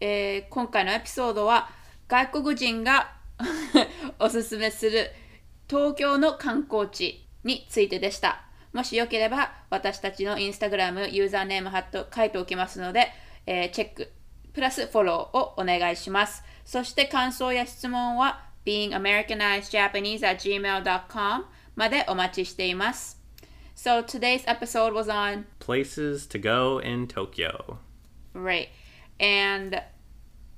[0.00, 1.68] えー今回のエピソードは
[2.06, 3.13] 外国人が
[4.18, 5.10] おすすめする
[5.68, 13.08] 東京の観光地についてでしたもしよければ私たちのインスタグラムユーザーネーム貼っと書いておきますので、
[13.46, 14.10] えーチェック
[14.52, 23.20] プラスフォローをお願いしますそして感想や質問は beingamericanizedjapanese at gmail.com までお待ちしています
[23.74, 27.80] So today's episode was on Places to go in Tokyo.
[28.32, 28.68] Right.
[29.18, 29.82] And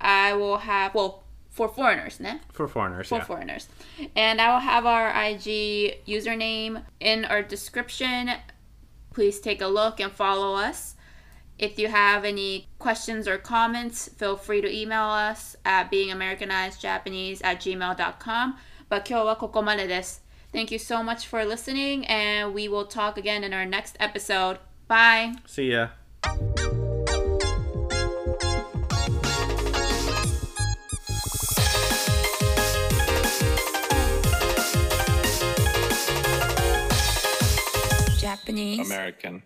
[0.01, 1.25] I will have, well,
[1.56, 2.40] for foreigners, ne?
[2.54, 3.24] For foreigners, For yeah.
[3.26, 3.68] foreigners.
[4.16, 8.32] And I will have our IG username in our description.
[9.14, 10.96] Please take a look and follow us.
[11.60, 17.60] If you have any questions or comments, feel free to email us at beingamericanizedjapanese at
[17.60, 18.58] gmail.com.
[18.90, 20.24] But 今日はここまでです.
[20.54, 24.60] Thank you so much for listening, and we will talk again in our next episode.
[24.88, 25.34] Bye.
[25.46, 25.90] See ya.
[38.47, 38.87] Japanese.
[38.87, 39.43] American.